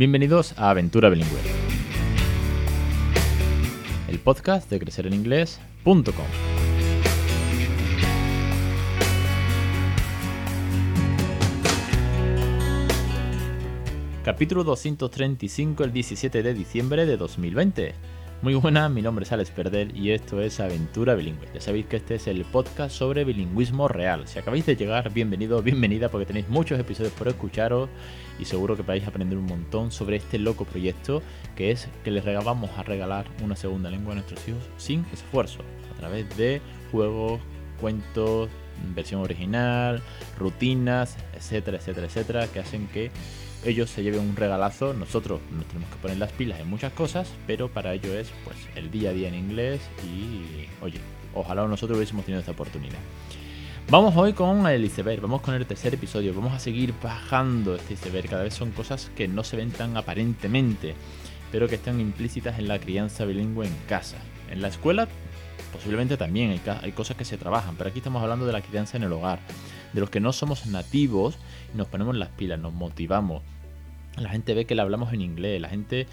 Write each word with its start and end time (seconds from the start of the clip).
Bienvenidos 0.00 0.58
a 0.58 0.70
Aventura 0.70 1.10
Bilingüe, 1.10 1.38
el 4.08 4.18
podcast 4.18 4.70
de 4.70 4.78
crecereninglés.com. 4.78 6.02
Capítulo 14.24 14.64
235, 14.64 15.84
el 15.84 15.92
17 15.92 16.42
de 16.44 16.54
diciembre 16.54 17.04
de 17.04 17.18
2020. 17.18 17.94
Muy 18.42 18.54
buenas, 18.54 18.90
mi 18.90 19.02
nombre 19.02 19.26
es 19.26 19.32
Alex 19.32 19.50
Perder 19.50 19.94
y 19.94 20.12
esto 20.12 20.40
es 20.40 20.60
Aventura 20.60 21.14
Bilingüe. 21.14 21.46
Ya 21.52 21.60
sabéis 21.60 21.84
que 21.84 21.96
este 21.96 22.14
es 22.14 22.26
el 22.26 22.46
podcast 22.46 22.96
sobre 22.96 23.24
bilingüismo 23.24 23.86
real. 23.86 24.26
Si 24.26 24.38
acabáis 24.38 24.64
de 24.64 24.76
llegar, 24.76 25.12
bienvenido, 25.12 25.60
bienvenida, 25.60 26.08
porque 26.08 26.24
tenéis 26.24 26.48
muchos 26.48 26.80
episodios 26.80 27.12
por 27.12 27.28
escucharos 27.28 27.90
y 28.38 28.46
seguro 28.46 28.78
que 28.78 28.82
vais 28.82 29.06
aprender 29.06 29.36
un 29.36 29.44
montón 29.44 29.92
sobre 29.92 30.16
este 30.16 30.38
loco 30.38 30.64
proyecto 30.64 31.20
que 31.54 31.70
es 31.70 31.88
que 32.02 32.10
les 32.10 32.24
regalamos 32.24 32.70
a 32.78 32.82
regalar 32.82 33.26
una 33.44 33.56
segunda 33.56 33.90
lengua 33.90 34.12
a 34.12 34.14
nuestros 34.14 34.48
hijos 34.48 34.62
sin 34.78 35.04
esfuerzo, 35.12 35.58
a 35.92 35.98
través 35.98 36.34
de 36.38 36.62
juegos, 36.90 37.42
cuentos, 37.78 38.48
versión 38.94 39.20
original, 39.20 40.00
rutinas, 40.38 41.18
etcétera, 41.34 41.76
etcétera, 41.76 42.06
etcétera, 42.06 42.46
que 42.46 42.60
hacen 42.60 42.88
que 42.88 43.10
ellos 43.64 43.90
se 43.90 44.02
lleven 44.02 44.20
un 44.20 44.36
regalazo, 44.36 44.94
nosotros 44.94 45.40
nos 45.50 45.66
tenemos 45.66 45.90
que 45.90 45.96
poner 45.96 46.16
las 46.16 46.32
pilas 46.32 46.60
en 46.60 46.68
muchas 46.68 46.92
cosas, 46.92 47.28
pero 47.46 47.68
para 47.68 47.92
ello 47.92 48.18
es 48.18 48.30
pues 48.44 48.56
el 48.74 48.90
día 48.90 49.10
a 49.10 49.12
día 49.12 49.28
en 49.28 49.34
inglés 49.34 49.80
y 50.04 50.66
oye, 50.82 50.98
ojalá 51.34 51.66
nosotros 51.66 51.96
hubiésemos 51.98 52.24
tenido 52.24 52.40
esta 52.40 52.52
oportunidad. 52.52 52.98
Vamos 53.88 54.16
hoy 54.16 54.32
con 54.32 54.66
el 54.66 54.84
iceberg, 54.84 55.20
vamos 55.20 55.42
con 55.42 55.54
el 55.54 55.66
tercer 55.66 55.94
episodio, 55.94 56.32
vamos 56.32 56.52
a 56.52 56.60
seguir 56.60 56.94
bajando 57.02 57.74
este 57.74 57.94
iceberg, 57.94 58.28
cada 58.30 58.44
vez 58.44 58.54
son 58.54 58.70
cosas 58.70 59.10
que 59.16 59.26
no 59.28 59.42
se 59.42 59.56
ven 59.56 59.72
tan 59.72 59.96
aparentemente, 59.96 60.94
pero 61.50 61.68
que 61.68 61.74
están 61.74 62.00
implícitas 62.00 62.58
en 62.58 62.68
la 62.68 62.78
crianza 62.78 63.24
bilingüe 63.24 63.66
en 63.66 63.76
casa. 63.88 64.16
En 64.50 64.62
la 64.62 64.68
escuela 64.68 65.08
posiblemente 65.72 66.16
también 66.16 66.50
hay, 66.50 66.60
hay 66.82 66.92
cosas 66.92 67.16
que 67.16 67.24
se 67.24 67.36
trabajan, 67.36 67.76
pero 67.76 67.90
aquí 67.90 67.98
estamos 67.98 68.22
hablando 68.22 68.46
de 68.46 68.52
la 68.52 68.62
crianza 68.62 68.96
en 68.96 69.02
el 69.02 69.12
hogar 69.12 69.40
de 69.92 70.00
los 70.00 70.10
que 70.10 70.20
no 70.20 70.32
somos 70.32 70.66
nativos, 70.66 71.36
nos 71.74 71.88
ponemos 71.88 72.16
las 72.16 72.28
pilas, 72.30 72.58
nos 72.58 72.72
motivamos. 72.72 73.42
La 74.16 74.28
gente 74.28 74.54
ve 74.54 74.66
que 74.66 74.74
le 74.74 74.82
hablamos 74.82 75.12
en 75.12 75.22
inglés, 75.22 75.60
la 75.60 75.68
gente 75.68 76.06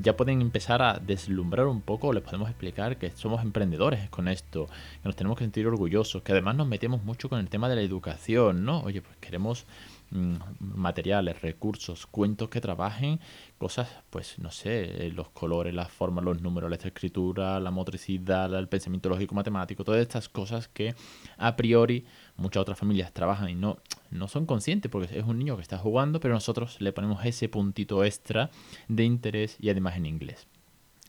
ya 0.00 0.16
pueden 0.16 0.40
empezar 0.40 0.82
a 0.82 1.00
deslumbrar 1.00 1.66
un 1.66 1.80
poco, 1.80 2.12
les 2.12 2.22
podemos 2.22 2.48
explicar 2.48 2.96
que 2.96 3.10
somos 3.10 3.42
emprendedores 3.42 4.08
con 4.08 4.28
esto, 4.28 4.66
que 4.66 5.08
nos 5.08 5.16
tenemos 5.16 5.36
que 5.36 5.44
sentir 5.44 5.66
orgullosos, 5.66 6.22
que 6.22 6.32
además 6.32 6.54
nos 6.54 6.68
metemos 6.68 7.02
mucho 7.02 7.28
con 7.28 7.40
el 7.40 7.48
tema 7.48 7.68
de 7.68 7.74
la 7.74 7.82
educación, 7.82 8.64
¿no? 8.64 8.80
Oye, 8.82 9.02
pues 9.02 9.16
queremos 9.18 9.66
Mm, 10.14 10.36
materiales, 10.60 11.42
recursos, 11.42 12.06
cuentos 12.06 12.48
que 12.48 12.60
trabajen 12.60 13.18
cosas, 13.58 13.88
pues 14.10 14.38
no 14.38 14.52
sé, 14.52 15.06
eh, 15.06 15.10
los 15.10 15.30
colores, 15.30 15.74
las 15.74 15.90
formas, 15.90 16.24
los 16.24 16.40
números, 16.40 16.70
la 16.70 16.76
escritura, 16.76 17.58
la 17.58 17.72
motricidad, 17.72 18.54
el 18.54 18.68
pensamiento 18.68 19.08
lógico 19.08 19.34
matemático, 19.34 19.82
todas 19.82 20.00
estas 20.00 20.28
cosas 20.28 20.68
que 20.68 20.94
a 21.36 21.56
priori 21.56 22.04
muchas 22.36 22.60
otras 22.62 22.78
familias 22.78 23.12
trabajan 23.12 23.48
y 23.48 23.54
no, 23.54 23.78
no 24.10 24.28
son 24.28 24.46
conscientes 24.46 24.90
porque 24.90 25.18
es 25.18 25.24
un 25.24 25.38
niño 25.38 25.56
que 25.56 25.62
está 25.62 25.78
jugando, 25.78 26.20
pero 26.20 26.34
nosotros 26.34 26.80
le 26.80 26.92
ponemos 26.92 27.24
ese 27.24 27.48
puntito 27.48 28.04
extra 28.04 28.50
de 28.88 29.04
interés 29.04 29.56
y 29.60 29.70
además 29.70 29.96
en 29.96 30.06
inglés. 30.06 30.46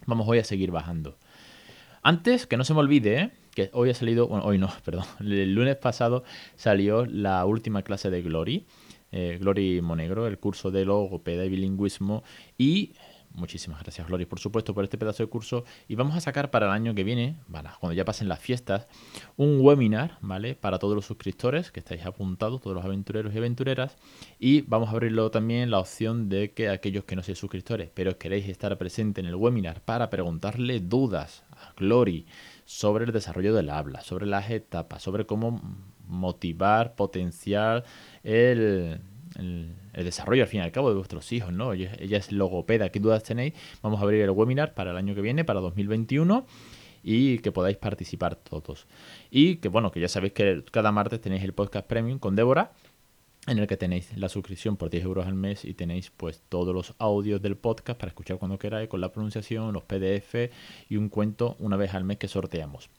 Vamos 0.06 0.28
hoy 0.28 0.40
a 0.40 0.44
seguir 0.44 0.72
bajando. 0.72 1.18
Antes, 2.04 2.46
que 2.46 2.58
no 2.58 2.64
se 2.64 2.74
me 2.74 2.82
olvide, 2.82 3.32
que 3.56 3.70
hoy 3.74 3.90
ha 3.90 3.96
salido, 3.96 4.28
bueno, 4.28 4.46
hoy 4.46 4.58
no, 4.58 4.70
perdón, 4.86 5.06
el 5.20 5.54
lunes 5.54 5.76
pasado 5.78 6.24
salió 6.56 7.06
la 7.06 7.46
última 7.46 7.82
clase 7.82 8.10
de 8.10 8.22
Glory 8.22 8.66
eh, 9.18 9.38
Glory 9.40 9.82
Monegro, 9.82 10.28
el 10.28 10.40
curso 10.40 10.72
de 10.72 10.84
logopeda 10.84 11.46
y 11.46 11.50
bilingüismo. 11.50 12.24
Y 12.58 12.96
muchísimas 13.36 13.82
gracias, 13.82 14.08
Glory, 14.08 14.26
por 14.26 14.40
supuesto, 14.40 14.74
por 14.74 14.84
este 14.84 14.98
pedazo 14.98 15.24
de 15.24 15.30
curso. 15.30 15.64
Y 15.88 15.96
vamos 15.96 16.16
a 16.16 16.22
sacar 16.22 16.52
para 16.52 16.68
el 16.68 16.72
año 16.72 16.96
que 16.96 17.04
viene, 17.04 17.38
cuando 17.80 17.94
ya 17.94 18.06
pasen 18.06 18.28
las 18.28 18.40
fiestas, 18.40 18.88
un 19.38 19.60
webinar, 19.62 20.18
¿vale? 20.22 20.56
Para 20.56 20.80
todos 20.80 20.96
los 20.96 21.06
suscriptores 21.06 21.72
que 21.72 21.80
estáis 21.80 22.06
apuntados, 22.06 22.62
todos 22.62 22.76
los 22.76 22.86
aventureros 22.86 23.34
y 23.34 23.38
aventureras. 23.38 23.98
Y 24.40 24.62
vamos 24.62 24.90
a 24.90 24.92
abrirlo 24.92 25.32
también 25.32 25.72
la 25.72 25.80
opción 25.80 26.30
de 26.30 26.52
que 26.52 26.70
aquellos 26.70 27.06
que 27.06 27.16
no 27.16 27.24
sean 27.24 27.36
suscriptores, 27.36 27.90
pero 27.94 28.18
queréis 28.18 28.48
estar 28.48 28.78
presente 28.78 29.22
en 29.22 29.28
el 29.28 29.36
webinar 29.36 29.82
para 29.82 30.10
preguntarle 30.10 30.80
dudas 30.80 31.44
a 31.52 31.74
Glory 31.78 32.26
sobre 32.66 33.06
el 33.06 33.12
desarrollo 33.12 33.54
del 33.54 33.70
habla, 33.70 34.02
sobre 34.02 34.26
las 34.26 34.50
etapas, 34.50 35.04
sobre 35.04 35.26
cómo 35.26 35.62
motivar, 36.08 36.96
potenciar 36.96 37.84
el, 38.24 39.00
desarrollo 40.04 40.44
al 40.44 40.50
fin 40.50 40.60
y 40.60 40.64
al 40.64 40.72
cabo 40.72 40.90
de 40.90 40.96
vuestros 40.96 41.32
hijos, 41.32 41.54
¿no? 41.54 41.74
Ella, 41.74 41.92
es 42.00 42.32
logopeda, 42.32 42.90
¿qué 42.90 43.00
dudas 43.00 43.24
tenéis? 43.24 43.54
Vamos 43.82 44.00
a 44.00 44.04
abrir 44.04 44.22
el 44.22 44.32
webinar 44.32 44.74
para 44.74 44.92
el 44.92 44.98
año 44.98 45.16
que 45.16 45.22
viene, 45.22 45.46
para 45.46 45.62
2021 45.62 46.46
y 47.04 47.38
que 47.40 47.52
podáis 47.52 47.78
participar 47.78 48.36
todos. 48.36 48.88
Y 49.30 49.58
que 49.58 49.70
bueno, 49.70 49.92
que 49.92 50.00
ya 50.00 50.08
sabéis 50.08 50.34
que 50.34 50.64
cada 50.72 50.92
martes 50.92 51.22
tenéis 51.22 51.44
el 51.44 51.54
podcast 51.54 51.88
premium 51.88 52.20
con 52.20 52.36
Débora, 52.36 52.72
en 53.48 53.60
el 53.60 53.68
que 53.68 53.78
tenéis 53.78 54.18
la 54.18 54.30
suscripción 54.30 54.76
por 54.76 54.90
10 54.90 55.04
euros 55.04 55.28
al 55.28 55.36
mes 55.36 55.66
y 55.66 55.74
tenéis 55.74 56.12
pues 56.16 56.42
todos 56.50 56.74
los 56.74 56.96
audios 56.98 57.42
del 57.42 57.56
podcast 57.56 58.00
para 58.00 58.10
escuchar 58.10 58.38
cuando 58.38 58.58
queráis, 58.58 58.90
con 58.90 59.02
la 59.02 59.12
pronunciación, 59.12 59.72
los 59.74 59.84
PDF 59.84 60.52
y 60.90 60.98
un 60.98 61.10
cuento 61.10 61.56
una 61.60 61.78
vez 61.78 61.94
al 61.94 62.04
mes 62.04 62.18
que 62.18 62.28
sorteamos. 62.28 62.90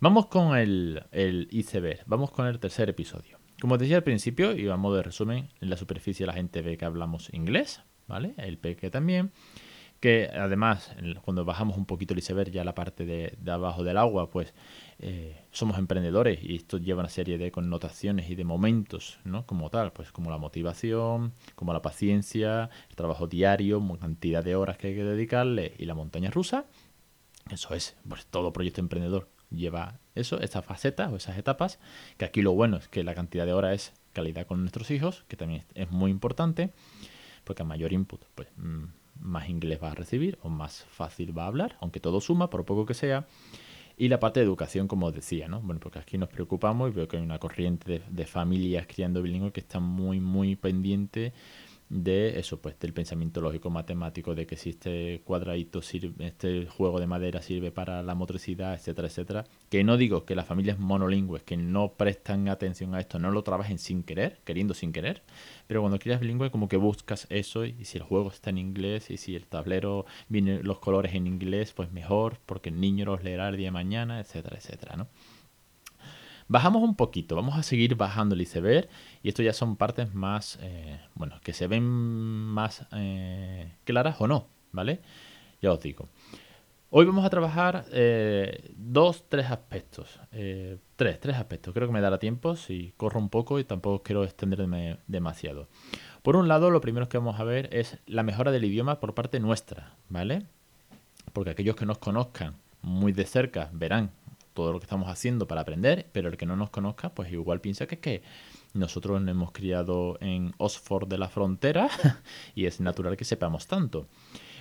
Vamos 0.00 0.26
con 0.26 0.56
el, 0.56 1.04
el 1.12 1.48
vamos 2.06 2.30
con 2.30 2.46
el 2.46 2.58
tercer 2.58 2.88
episodio. 2.88 3.39
Como 3.60 3.76
decía 3.76 3.96
al 3.98 4.02
principio, 4.02 4.56
y 4.56 4.68
a 4.68 4.76
modo 4.76 4.96
de 4.96 5.02
resumen, 5.02 5.50
en 5.60 5.68
la 5.68 5.76
superficie 5.76 6.24
la 6.24 6.32
gente 6.32 6.62
ve 6.62 6.78
que 6.78 6.86
hablamos 6.86 7.28
inglés, 7.32 7.82
¿vale? 8.08 8.32
El 8.38 8.56
peque 8.56 8.90
también. 8.90 9.32
Que 10.00 10.30
además, 10.32 10.96
cuando 11.22 11.44
bajamos 11.44 11.76
un 11.76 11.84
poquito 11.84 12.14
el 12.14 12.20
iceberg, 12.20 12.50
ya 12.50 12.64
la 12.64 12.74
parte 12.74 13.04
de, 13.04 13.36
abajo 13.50 13.84
del 13.84 13.98
agua, 13.98 14.30
pues 14.30 14.54
eh, 14.98 15.44
somos 15.50 15.76
emprendedores 15.78 16.42
y 16.42 16.56
esto 16.56 16.78
lleva 16.78 17.00
una 17.00 17.10
serie 17.10 17.36
de 17.36 17.52
connotaciones 17.52 18.30
y 18.30 18.34
de 18.34 18.44
momentos, 18.44 19.20
¿no? 19.24 19.44
Como 19.44 19.68
tal, 19.68 19.92
pues 19.92 20.10
como 20.10 20.30
la 20.30 20.38
motivación, 20.38 21.34
como 21.54 21.74
la 21.74 21.82
paciencia, 21.82 22.70
el 22.88 22.96
trabajo 22.96 23.26
diario, 23.26 23.82
cantidad 24.00 24.42
de 24.42 24.56
horas 24.56 24.78
que 24.78 24.86
hay 24.88 24.94
que 24.94 25.04
dedicarle 25.04 25.74
y 25.76 25.84
la 25.84 25.94
montaña 25.94 26.30
rusa. 26.30 26.64
Eso 27.50 27.74
es, 27.74 27.94
pues 28.08 28.24
todo 28.24 28.54
proyecto 28.54 28.80
emprendedor 28.80 29.28
lleva 29.50 29.98
eso, 30.14 30.40
estas 30.40 30.64
facetas 30.64 31.12
o 31.12 31.16
esas 31.16 31.38
etapas, 31.38 31.78
que 32.16 32.24
aquí 32.24 32.42
lo 32.42 32.52
bueno 32.52 32.76
es 32.76 32.88
que 32.88 33.04
la 33.04 33.14
cantidad 33.14 33.46
de 33.46 33.52
horas 33.52 33.74
es 33.74 33.92
calidad 34.12 34.46
con 34.46 34.60
nuestros 34.60 34.90
hijos, 34.90 35.24
que 35.28 35.36
también 35.36 35.64
es 35.74 35.90
muy 35.90 36.10
importante, 36.10 36.70
porque 37.44 37.62
a 37.62 37.66
mayor 37.66 37.92
input, 37.92 38.22
pues 38.34 38.48
mm, 38.56 38.84
más 39.20 39.48
inglés 39.48 39.80
va 39.82 39.92
a 39.92 39.94
recibir 39.94 40.38
o 40.42 40.48
más 40.48 40.84
fácil 40.90 41.36
va 41.36 41.44
a 41.44 41.48
hablar, 41.48 41.76
aunque 41.80 42.00
todo 42.00 42.20
suma, 42.20 42.50
por 42.50 42.64
poco 42.64 42.86
que 42.86 42.94
sea. 42.94 43.26
Y 43.96 44.08
la 44.08 44.18
parte 44.18 44.40
de 44.40 44.46
educación, 44.46 44.88
como 44.88 45.06
os 45.06 45.14
decía, 45.14 45.46
¿no? 45.46 45.60
Bueno, 45.60 45.78
porque 45.78 45.98
aquí 45.98 46.16
nos 46.16 46.30
preocupamos 46.30 46.90
y 46.90 46.94
veo 46.94 47.06
que 47.06 47.18
hay 47.18 47.22
una 47.22 47.38
corriente 47.38 47.92
de, 47.92 48.02
de 48.08 48.26
familias 48.26 48.86
criando 48.86 49.20
bilingüe 49.20 49.52
que 49.52 49.60
está 49.60 49.78
muy, 49.78 50.20
muy 50.20 50.56
pendiente 50.56 51.34
de 51.90 52.38
eso, 52.38 52.62
pues 52.62 52.78
del 52.78 52.92
pensamiento 52.94 53.40
lógico 53.40 53.68
matemático, 53.68 54.36
de 54.36 54.46
que 54.46 54.56
si 54.56 54.70
este 54.70 55.22
cuadradito 55.24 55.82
sirve, 55.82 56.28
este 56.28 56.66
juego 56.66 57.00
de 57.00 57.08
madera 57.08 57.42
sirve 57.42 57.72
para 57.72 58.02
la 58.04 58.14
motricidad, 58.14 58.74
etcétera, 58.74 59.08
etcétera. 59.08 59.44
Que 59.68 59.82
no 59.82 59.96
digo 59.96 60.24
que 60.24 60.36
las 60.36 60.46
familias 60.46 60.78
monolingües 60.78 61.42
que 61.42 61.56
no 61.56 61.94
prestan 61.94 62.48
atención 62.48 62.94
a 62.94 63.00
esto 63.00 63.18
no 63.18 63.32
lo 63.32 63.42
trabajen 63.42 63.78
sin 63.78 64.04
querer, 64.04 64.40
queriendo 64.44 64.72
sin 64.72 64.92
querer, 64.92 65.22
pero 65.66 65.80
cuando 65.80 65.98
quieres 65.98 66.20
bilingüe 66.20 66.52
como 66.52 66.68
que 66.68 66.76
buscas 66.76 67.26
eso 67.28 67.64
y 67.64 67.84
si 67.84 67.98
el 67.98 68.04
juego 68.04 68.28
está 68.28 68.50
en 68.50 68.58
inglés 68.58 69.10
y 69.10 69.16
si 69.16 69.34
el 69.34 69.46
tablero 69.46 70.06
viene 70.28 70.62
los 70.62 70.78
colores 70.78 71.14
en 71.14 71.26
inglés, 71.26 71.72
pues 71.72 71.90
mejor, 71.90 72.38
porque 72.46 72.68
el 72.68 72.80
niño 72.80 73.04
los 73.04 73.24
leerá 73.24 73.48
el 73.48 73.56
día 73.56 73.68
de 73.68 73.72
mañana, 73.72 74.20
etcétera, 74.20 74.56
etcétera, 74.56 74.96
¿no? 74.96 75.08
Bajamos 76.50 76.82
un 76.82 76.96
poquito, 76.96 77.36
vamos 77.36 77.56
a 77.56 77.62
seguir 77.62 77.94
bajando 77.94 78.34
el 78.34 78.40
iceberg 78.40 78.88
y 79.22 79.28
esto 79.28 79.40
ya 79.40 79.52
son 79.52 79.76
partes 79.76 80.12
más, 80.14 80.58
eh, 80.60 80.98
bueno, 81.14 81.36
que 81.44 81.52
se 81.52 81.68
ven 81.68 81.84
más 81.84 82.88
eh, 82.90 83.72
claras 83.84 84.20
o 84.20 84.26
no, 84.26 84.48
¿vale? 84.72 84.98
Ya 85.62 85.72
os 85.72 85.80
digo. 85.80 86.08
Hoy 86.90 87.06
vamos 87.06 87.24
a 87.24 87.30
trabajar 87.30 87.84
eh, 87.92 88.68
dos, 88.76 89.26
tres 89.28 89.48
aspectos. 89.48 90.18
tres, 90.96 91.20
tres 91.20 91.36
aspectos. 91.36 91.72
Creo 91.72 91.86
que 91.86 91.94
me 91.94 92.00
dará 92.00 92.18
tiempo 92.18 92.56
si 92.56 92.94
corro 92.96 93.20
un 93.20 93.28
poco 93.28 93.60
y 93.60 93.64
tampoco 93.64 94.02
quiero 94.02 94.24
extenderme 94.24 94.96
demasiado. 95.06 95.68
Por 96.24 96.34
un 96.34 96.48
lado, 96.48 96.70
lo 96.70 96.80
primero 96.80 97.08
que 97.08 97.18
vamos 97.18 97.38
a 97.38 97.44
ver 97.44 97.68
es 97.72 97.98
la 98.06 98.24
mejora 98.24 98.50
del 98.50 98.64
idioma 98.64 98.98
por 98.98 99.14
parte 99.14 99.38
nuestra, 99.38 99.94
¿vale? 100.08 100.46
Porque 101.32 101.50
aquellos 101.50 101.76
que 101.76 101.86
nos 101.86 101.98
conozcan 101.98 102.56
muy 102.82 103.12
de 103.12 103.26
cerca 103.26 103.70
verán 103.72 104.10
todo 104.54 104.72
lo 104.72 104.80
que 104.80 104.84
estamos 104.84 105.08
haciendo 105.08 105.46
para 105.46 105.62
aprender, 105.62 106.08
pero 106.12 106.28
el 106.28 106.36
que 106.36 106.46
no 106.46 106.56
nos 106.56 106.70
conozca, 106.70 107.14
pues 107.14 107.32
igual 107.32 107.60
piensa 107.60 107.86
que 107.86 107.96
es 107.96 108.00
que 108.00 108.22
nosotros 108.74 109.20
nos 109.20 109.30
hemos 109.30 109.52
criado 109.52 110.16
en 110.20 110.54
Oxford 110.58 111.08
de 111.08 111.18
la 111.18 111.28
frontera 111.28 111.88
y 112.54 112.66
es 112.66 112.80
natural 112.80 113.16
que 113.16 113.24
sepamos 113.24 113.66
tanto. 113.66 114.06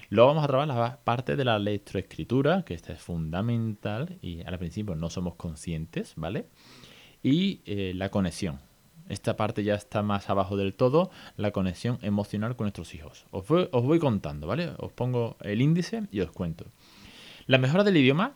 Luego 0.09 0.29
vamos 0.29 0.43
a 0.43 0.47
trabajar 0.47 0.75
la 0.75 0.99
parte 1.03 1.35
de 1.35 1.45
la 1.45 1.59
lectoescritura, 1.59 2.63
que 2.63 2.73
esta 2.73 2.93
es 2.93 2.99
fundamental 2.99 4.17
y 4.23 4.41
al 4.41 4.57
principio 4.57 4.95
no 4.95 5.11
somos 5.11 5.35
conscientes, 5.35 6.13
¿vale? 6.15 6.47
Y 7.21 7.61
eh, 7.65 7.93
la 7.95 8.09
conexión. 8.09 8.59
esta 9.07 9.35
parte 9.35 9.63
ya 9.63 9.75
está 9.75 10.01
más 10.01 10.29
abajo 10.29 10.57
del 10.57 10.73
todo, 10.73 11.11
la 11.37 11.51
conexión 11.51 11.99
emocional 12.01 12.55
con 12.55 12.65
nuestros 12.65 12.95
hijos. 12.95 13.25
Os 13.29 13.47
voy, 13.47 13.99
contando, 13.99 14.47
¿vale? 14.47 14.71
Os 14.77 14.91
pongo 14.91 15.37
el 15.41 15.61
índice 15.61 16.07
y 16.11 16.21
os 16.21 16.31
cuento. 16.31 16.65
La 17.45 17.59
mejora 17.59 17.83
del 17.83 17.97
idioma, 17.97 18.35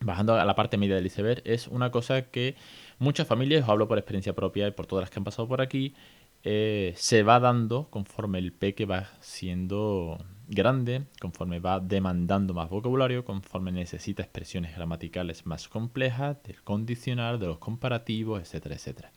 bajando 0.00 0.34
a 0.34 0.44
la 0.44 0.54
parte 0.54 0.76
media 0.76 0.96
del 0.96 1.06
iceberg, 1.06 1.42
es 1.44 1.68
una 1.68 1.90
cosa 1.90 2.22
que 2.30 2.56
muchas 2.98 3.26
familias, 3.26 3.64
os 3.64 3.68
hablo 3.68 3.88
por 3.88 3.98
experiencia 3.98 4.34
propia 4.34 4.68
y 4.68 4.70
por 4.72 4.86
todas 4.86 5.04
las 5.04 5.10
que 5.10 5.18
han 5.18 5.24
pasado 5.24 5.48
por 5.48 5.60
aquí, 5.60 5.94
eh, 6.42 6.94
se 6.96 7.22
va 7.22 7.38
dando 7.38 7.88
conforme 7.90 8.38
el 8.38 8.52
peque 8.52 8.86
va 8.86 9.08
siendo 9.20 10.18
grande, 10.48 11.04
conforme 11.20 11.60
va 11.60 11.80
demandando 11.80 12.54
más 12.54 12.70
vocabulario, 12.70 13.24
conforme 13.24 13.72
necesita 13.72 14.22
expresiones 14.22 14.74
gramaticales 14.74 15.44
más 15.46 15.68
complejas, 15.68 16.42
del 16.42 16.62
condicional, 16.62 17.38
de 17.38 17.46
los 17.46 17.58
comparativos, 17.58 18.40
etcétera, 18.40 18.74
etcétera. 18.74 19.12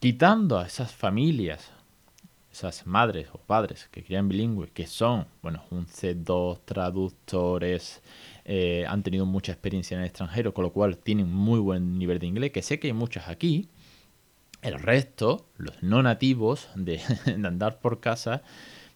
Quitando 0.00 0.58
a 0.58 0.66
esas 0.66 0.92
familias, 0.92 1.70
esas 2.56 2.86
madres 2.86 3.28
o 3.32 3.38
padres 3.38 3.88
que 3.90 4.02
crían 4.02 4.28
bilingües, 4.28 4.70
que 4.70 4.86
son, 4.86 5.26
bueno, 5.42 5.62
un 5.70 5.86
C2, 5.86 6.60
traductores, 6.64 8.02
eh, 8.46 8.86
han 8.88 9.02
tenido 9.02 9.26
mucha 9.26 9.52
experiencia 9.52 9.94
en 9.94 10.00
el 10.00 10.06
extranjero, 10.06 10.54
con 10.54 10.64
lo 10.64 10.72
cual 10.72 10.96
tienen 10.96 11.30
muy 11.30 11.60
buen 11.60 11.98
nivel 11.98 12.18
de 12.18 12.26
inglés, 12.26 12.52
que 12.52 12.62
sé 12.62 12.80
que 12.80 12.86
hay 12.86 12.92
muchas 12.94 13.28
aquí, 13.28 13.68
el 14.62 14.78
resto, 14.80 15.46
los 15.58 15.82
no 15.82 16.02
nativos 16.02 16.68
de, 16.74 17.00
andar 17.44 17.78
por 17.78 18.00
casa, 18.00 18.42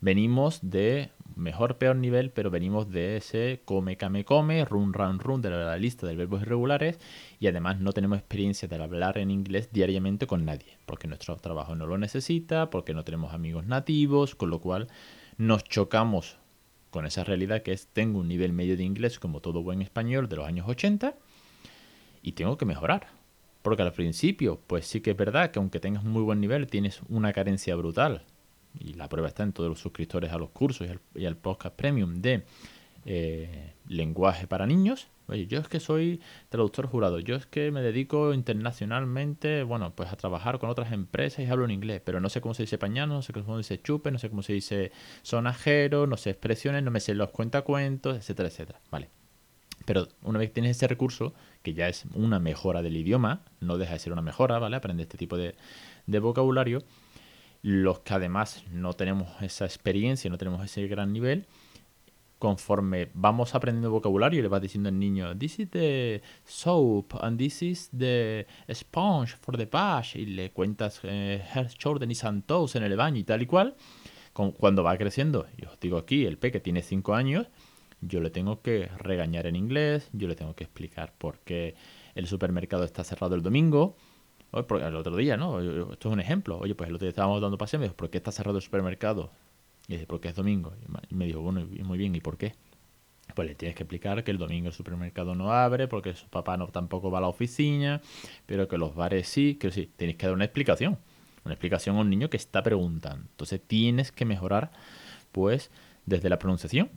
venimos 0.01 0.61
de 0.63 1.11
mejor, 1.41 1.79
peor 1.79 1.97
nivel, 1.97 2.31
pero 2.31 2.51
venimos 2.51 2.91
de 2.91 3.17
ese 3.17 3.63
come, 3.65 3.97
came, 3.97 4.25
come, 4.25 4.65
run, 4.65 4.93
run, 4.93 5.19
run 5.19 5.43
de 5.43 5.51
la 5.51 5.77
lista 5.77 6.07
de 6.07 6.15
verbos 6.15 6.43
irregulares 6.43 6.99
y 7.39 7.47
además 7.47 7.81
no 7.81 7.93
tenemos 7.93 8.19
experiencia 8.19 8.69
de 8.69 8.83
hablar 8.83 9.19
en 9.19 9.31
inglés 9.31 9.71
diariamente 9.73 10.27
con 10.27 10.45
nadie, 10.45 10.79
porque 10.87 11.09
nuestro 11.09 11.37
trabajo 11.37 11.75
no 11.75 11.87
lo 11.87 11.99
necesita, 11.99 12.71
porque 12.71 12.95
no 12.95 13.05
tenemos 13.05 13.35
amigos 13.35 13.67
nativos, 13.67 14.35
con 14.35 14.51
lo 14.51 14.61
cual 14.61 14.89
nos 15.37 15.65
chocamos 15.65 16.39
con 16.91 17.07
esa 17.07 17.25
realidad 17.25 17.63
que 17.63 17.73
es 17.73 17.89
tengo 17.89 18.21
un 18.21 18.29
nivel 18.29 18.53
medio 18.53 18.77
de 18.77 18.85
inglés 18.85 19.19
como 19.19 19.41
todo 19.41 19.63
buen 19.63 19.83
español 19.83 20.29
de 20.29 20.37
los 20.37 20.47
años 20.47 20.69
80 20.69 21.15
y 22.23 22.33
tengo 22.33 22.57
que 22.57 22.67
mejorar 22.67 23.21
porque 23.63 23.83
al 23.83 23.93
principio, 23.93 24.61
pues 24.67 24.87
sí 24.87 25.01
que 25.01 25.11
es 25.11 25.17
verdad 25.17 25.51
que 25.51 25.59
aunque 25.59 25.81
tengas 25.81 26.05
un 26.05 26.11
muy 26.11 26.23
buen 26.23 26.41
nivel, 26.41 26.67
tienes 26.67 27.01
una 27.09 27.33
carencia 27.33 27.77
brutal. 27.77 28.25
Y 28.79 28.95
la 28.95 29.09
prueba 29.09 29.29
está 29.29 29.43
en 29.43 29.53
todos 29.53 29.69
los 29.69 29.81
suscriptores 29.81 30.33
a 30.33 30.39
los 30.39 30.51
cursos 30.51 30.89
y 31.15 31.27
al, 31.27 31.37
podcast 31.37 31.75
premium 31.75 32.21
de 32.21 32.45
eh, 33.05 33.75
lenguaje 33.89 34.47
para 34.47 34.67
niños. 34.67 35.09
Oye, 35.27 35.47
yo 35.47 35.61
es 35.61 35.69
que 35.69 35.79
soy 35.79 36.21
traductor 36.49 36.87
jurado, 36.87 37.21
yo 37.21 37.37
es 37.37 37.47
que 37.47 37.71
me 37.71 37.83
dedico 37.83 38.35
internacionalmente, 38.35 39.63
bueno, 39.63 39.95
pues 39.95 40.13
a 40.13 40.17
trabajar 40.17 40.59
con 40.59 40.71
otras 40.71 40.93
empresas 40.93 41.45
y 41.45 41.47
hablo 41.47 41.65
en 41.65 41.71
inglés, 41.71 42.03
pero 42.05 42.21
no 42.21 42.29
sé 42.29 42.41
cómo 42.41 42.53
se 42.53 42.65
dice 42.65 42.79
pañano, 42.79 43.15
no 43.15 43.23
sé 43.23 43.33
cómo 43.33 43.55
se 43.55 43.75
dice 43.75 43.83
chupe, 43.83 44.11
no 44.11 44.19
sé 44.19 44.29
cómo 44.29 44.43
se 44.43 44.55
dice 44.55 44.91
sonajero, 45.23 46.09
no 46.09 46.17
sé 46.17 46.31
expresiones, 46.31 46.83
no 46.83 46.91
me 46.91 46.99
sé 46.99 47.15
los 47.15 47.31
cuentacuentos, 47.31 48.17
etcétera, 48.17 48.49
etcétera. 48.49 48.81
Vale, 48.91 49.09
pero 49.85 50.09
una 50.23 50.39
vez 50.39 50.51
que 50.51 50.55
tienes 50.55 50.77
ese 50.77 50.89
recurso, 50.89 51.35
que 51.63 51.75
ya 51.75 51.89
es 51.89 52.05
una 52.15 52.39
mejora 52.39 52.83
del 52.83 52.97
idioma, 52.97 53.43
no 53.61 53.79
deja 53.79 53.95
de 53.95 53.99
ser 53.99 54.13
una 54.13 54.23
mejora, 54.23 54.59
¿vale? 54.59 54.77
Aprende 54.77 55.03
este 55.05 55.19
tipo 55.19 55.37
de, 55.37 55.55
vocabulario. 56.07 56.83
Los 57.63 58.01
que 58.01 58.15
además 58.15 58.65
no 58.71 58.95
tenemos 58.95 59.31
esa 59.43 59.65
experiencia, 59.67 60.31
no 60.31 60.39
tenemos 60.39 60.65
ese 60.65 60.87
gran 60.87 61.13
nivel, 61.13 61.47
conforme 62.39 63.11
vamos 63.13 63.55
aprendiendo 63.55 63.91
vocabulario, 63.91 64.41
le 64.41 64.49
vas 64.49 64.63
diciendo 64.63 64.89
al 64.89 64.99
niño, 64.99 65.37
this 65.37 65.59
is 65.59 65.71
the 65.71 66.23
soap 66.47 67.13
and 67.21 67.39
this 67.39 67.63
is 67.63 67.91
the 67.97 68.47
sponge 68.73 69.37
for 69.37 69.59
the 69.59 69.67
bash, 69.67 70.17
y 70.17 70.25
le 70.25 70.51
cuentas 70.51 71.01
eh, 71.03 71.45
Jordan 71.81 72.11
is 72.11 72.25
toes 72.47 72.77
en 72.77 72.83
el 72.83 72.97
baño 72.97 73.19
y 73.19 73.25
tal 73.25 73.43
y 73.43 73.47
cual, 73.47 73.77
cuando 74.33 74.83
va 74.83 74.97
creciendo, 74.97 75.47
y 75.59 75.67
os 75.67 75.79
digo 75.79 75.99
aquí, 75.99 76.25
el 76.25 76.39
peque 76.39 76.61
tiene 76.61 76.81
5 76.81 77.15
años, 77.15 77.47
yo 78.01 78.21
le 78.21 78.31
tengo 78.31 78.63
que 78.63 78.89
regañar 78.97 79.47
en 79.47 79.57
inglés, 79.57 80.09
yo 80.13 80.27
le 80.27 80.35
tengo 80.35 80.55
que 80.55 80.65
explicar 80.65 81.13
por 81.19 81.41
qué 81.41 81.75
el 82.15 82.27
supermercado 82.27 82.85
está 82.85 83.05
cerrado 83.05 83.35
el 83.35 83.43
domingo. 83.43 83.97
El 84.53 84.97
otro 84.97 85.17
día, 85.17 85.37
¿no? 85.37 85.61
Esto 85.93 86.09
es 86.09 86.13
un 86.13 86.21
ejemplo. 86.21 86.59
Oye, 86.59 86.75
pues 86.75 86.89
el 86.89 86.95
otro 86.95 87.07
día 87.07 87.11
estábamos 87.11 87.41
dando 87.41 87.57
paseo 87.59 87.79
y 87.79 87.81
me 87.81 87.85
dijo, 87.87 87.97
¿por 87.97 88.11
qué 88.11 88.19
está 88.19 88.33
cerrado 88.33 88.59
el 88.59 88.63
supermercado? 88.63 89.31
Y 89.87 89.95
dice, 89.95 90.07
porque 90.07 90.29
es 90.29 90.35
domingo. 90.35 90.73
Y 91.09 91.15
me 91.15 91.27
dijo, 91.27 91.41
bueno, 91.41 91.67
muy 91.85 91.99
bien, 91.99 92.15
¿y 92.15 92.21
por 92.21 92.37
qué? 92.37 92.55
Pues 93.35 93.49
le 93.49 93.55
tienes 93.55 93.77
que 93.77 93.85
explicar 93.85 94.25
que 94.25 94.31
el 94.31 94.39
domingo 94.39 94.69
el 94.69 94.73
supermercado 94.73 95.35
no 95.35 95.53
abre, 95.53 95.87
porque 95.87 96.15
su 96.15 96.27
papá 96.29 96.57
no 96.57 96.67
tampoco 96.69 97.11
va 97.11 97.19
a 97.19 97.21
la 97.21 97.29
oficina, 97.29 98.01
pero 98.47 98.67
que 98.67 98.77
los 98.77 98.95
bares 98.95 99.29
sí, 99.29 99.55
que 99.55 99.71
sí, 99.71 99.91
tienes 99.97 100.17
que 100.17 100.27
dar 100.27 100.35
una 100.35 100.45
explicación. 100.45 100.99
Una 101.45 101.55
explicación 101.55 101.97
a 101.97 102.01
un 102.01 102.11
niño 102.11 102.29
que 102.29 102.37
está 102.37 102.63
preguntando. 102.63 103.27
Entonces 103.31 103.61
tienes 103.67 104.13
que 104.13 104.25
mejorar, 104.25 104.73
pues, 105.33 105.71
desde 106.07 106.29
la 106.29 106.39
pronunciación, 106.39 106.91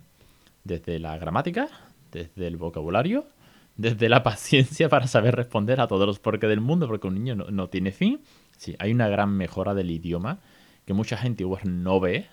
desde 0.63 0.99
la 0.99 1.17
gramática, 1.17 1.69
desde 2.11 2.47
el 2.47 2.57
vocabulario, 2.57 3.27
desde 3.75 4.09
la 4.09 4.23
paciencia 4.23 4.89
para 4.89 5.07
saber 5.07 5.35
responder 5.35 5.81
a 5.81 5.87
todos 5.87 6.05
los 6.05 6.19
porqués 6.19 6.49
del 6.49 6.61
mundo, 6.61 6.87
porque 6.87 7.07
un 7.07 7.15
niño 7.15 7.35
no, 7.35 7.69
tiene 7.69 7.91
fin. 7.91 8.21
Sí, 8.57 8.75
hay 8.79 8.91
una 8.91 9.07
gran 9.07 9.35
mejora 9.35 9.73
del 9.73 9.91
idioma 9.91 10.39
que 10.85 10.93
mucha 10.93 11.17
gente 11.17 11.43
igual 11.43 11.83
no 11.83 11.99
ve. 11.99 12.27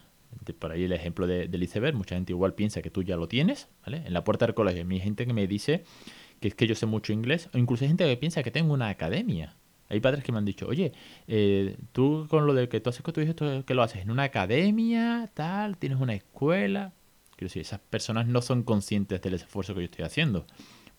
Por 0.59 0.71
ahí 0.71 0.85
el 0.85 0.93
ejemplo 0.93 1.27
de, 1.27 1.49
del 1.49 1.63
iceberg, 1.63 1.97
mucha 1.97 2.15
gente 2.15 2.33
igual 2.33 2.55
piensa 2.55 2.83
que 2.83 2.91
tú 2.91 3.03
ya 3.03 3.17
lo 3.17 3.27
tienes, 3.27 3.69
¿vale? 3.85 4.03
En 4.07 4.13
la 4.13 4.23
puerta 4.23 4.47
del 4.47 4.55
colegio, 4.55 4.87
hay 4.89 5.01
gente 5.01 5.27
que 5.27 5.33
me 5.33 5.47
dice 5.47 5.85
que 6.41 6.49
es 6.49 6.55
que 6.55 6.67
yo 6.67 6.75
sé 6.75 6.87
mucho 6.87 7.13
inglés, 7.13 7.51
o 7.53 7.59
incluso 7.59 7.85
hay 7.85 7.89
gente 7.89 8.05
que 8.05 8.17
piensa 8.17 8.43
que 8.43 8.51
tengo 8.51 8.73
una 8.73 8.89
academia. 8.89 9.57
Hay 9.89 9.99
padres 9.99 10.23
que 10.23 10.31
me 10.31 10.39
han 10.39 10.45
dicho, 10.45 10.69
oye, 10.69 10.93
eh, 11.27 11.77
tú 11.91 12.27
con 12.31 12.47
lo 12.47 12.55
de 12.55 12.69
que 12.69 12.81
tú 12.81 12.91
haces 12.91 13.03
con 13.03 13.13
tu 13.13 13.21
hijo, 13.21 13.35
que 13.35 13.75
lo 13.75 13.83
haces 13.83 14.03
en 14.03 14.11
una 14.13 14.23
academia, 14.23 15.31
tal, 15.35 15.77
tienes 15.79 16.01
una 16.01 16.15
escuela. 16.15 16.93
Quiero 17.37 17.49
decir, 17.49 17.63
esas 17.63 17.81
personas 17.81 18.29
no 18.29 18.41
son 18.41 18.63
conscientes 18.63 19.21
del 19.21 19.35
esfuerzo 19.35 19.75
que 19.75 19.81
yo 19.81 19.85
estoy 19.87 20.05
haciendo. 20.05 20.47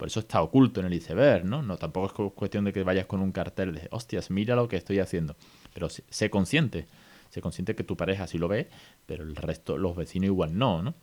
Por 0.02 0.08
eso 0.08 0.22
está 0.22 0.42
oculto 0.42 0.80
en 0.80 0.88
el 0.88 0.96
iceberg, 0.96 1.46
¿no? 1.46 1.62
No, 1.62 1.78
tampoco 1.78 2.26
es 2.26 2.34
cuestión 2.34 2.66
de 2.66 2.74
que 2.74 2.82
vayas 2.82 3.06
con 3.06 3.22
un 3.22 3.32
cartel 3.32 3.76
de, 3.76 3.88
hostias, 3.92 4.32
mira 4.32 4.56
lo 4.56 4.68
que 4.68 4.76
estoy 4.76 4.98
haciendo. 4.98 5.36
Pero 5.76 5.90
sé 5.90 6.32
consciente. 6.32 6.88
Sé 7.30 7.40
consciente 7.40 7.76
que 7.76 7.84
tu 7.84 7.96
pareja 7.96 8.26
sí 8.26 8.40
lo 8.40 8.48
ve, 8.48 8.68
pero 9.06 9.24
el 9.24 9.36
resto, 9.36 9.78
los 9.78 9.96
vecinos 9.96 10.26
igual 10.26 10.58
no, 10.58 10.82
¿no? 10.82 10.96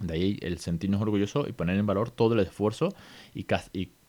De 0.00 0.14
ahí 0.14 0.38
el 0.42 0.58
sentirnos 0.58 1.00
orgullosos 1.00 1.48
y 1.48 1.52
poner 1.52 1.78
en 1.78 1.86
valor 1.86 2.10
todo 2.10 2.34
el 2.34 2.40
esfuerzo 2.40 2.88
y, 3.36 3.46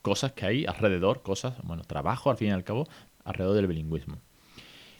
cosas 0.02 0.32
que 0.32 0.48
hay 0.48 0.66
alrededor, 0.66 1.22
cosas, 1.22 1.58
bueno, 1.62 1.84
trabajo 1.84 2.32
al 2.32 2.38
fin 2.38 2.48
y 2.48 2.52
al 2.52 2.64
cabo, 2.64 2.88
alrededor 3.26 3.56
del 3.58 3.68
bilingüismo. 3.68 4.18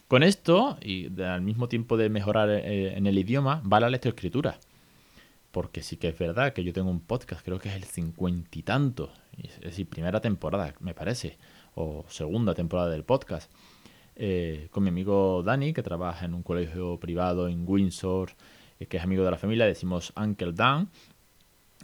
Con 0.08 0.22
esto, 0.22 0.78
y 0.84 1.20
al 1.20 1.42
mismo 1.42 1.68
tiempo 1.68 1.98
de 1.98 2.10
mejorar 2.10 2.52
eh, 2.52 2.96
en 2.96 3.08
el 3.08 3.18
idioma, 3.18 3.64
va 3.66 3.80
la 3.80 3.90
lectoescritura 3.90 4.60
porque 5.56 5.82
sí 5.82 5.96
que 5.96 6.10
es 6.10 6.20
verdad 6.20 6.52
que 6.52 6.66
yo 6.66 6.74
tengo 6.74 6.90
un 6.90 7.00
podcast, 7.00 7.42
creo 7.42 7.60
que 7.60 7.70
es 7.70 7.76
el 7.76 7.86
cincuenta 7.86 8.60
y 8.60 8.62
tanto, 8.62 9.14
es 9.42 9.58
decir, 9.62 9.88
primera 9.88 10.20
temporada, 10.20 10.76
me 10.82 10.94
parece, 10.94 11.38
o 11.76 12.04
segunda 12.10 12.54
temporada 12.54 12.90
del 12.90 13.06
podcast, 13.06 13.50
eh, 14.18 14.68
con 14.70 14.84
mi 14.84 14.90
amigo 14.90 15.44
Dani, 15.44 15.72
que 15.72 15.82
trabaja 15.82 16.26
en 16.26 16.34
un 16.34 16.44
colegio 16.44 17.00
privado 17.00 17.48
en 17.48 17.64
Windsor, 17.66 18.32
eh, 18.82 18.88
que 18.88 18.98
es 18.98 19.04
amigo 19.04 19.24
de 19.24 19.32
la 19.32 19.38
familia, 19.38 19.66
decimos 19.66 20.12
Uncle 20.18 20.52
Dan, 20.52 20.90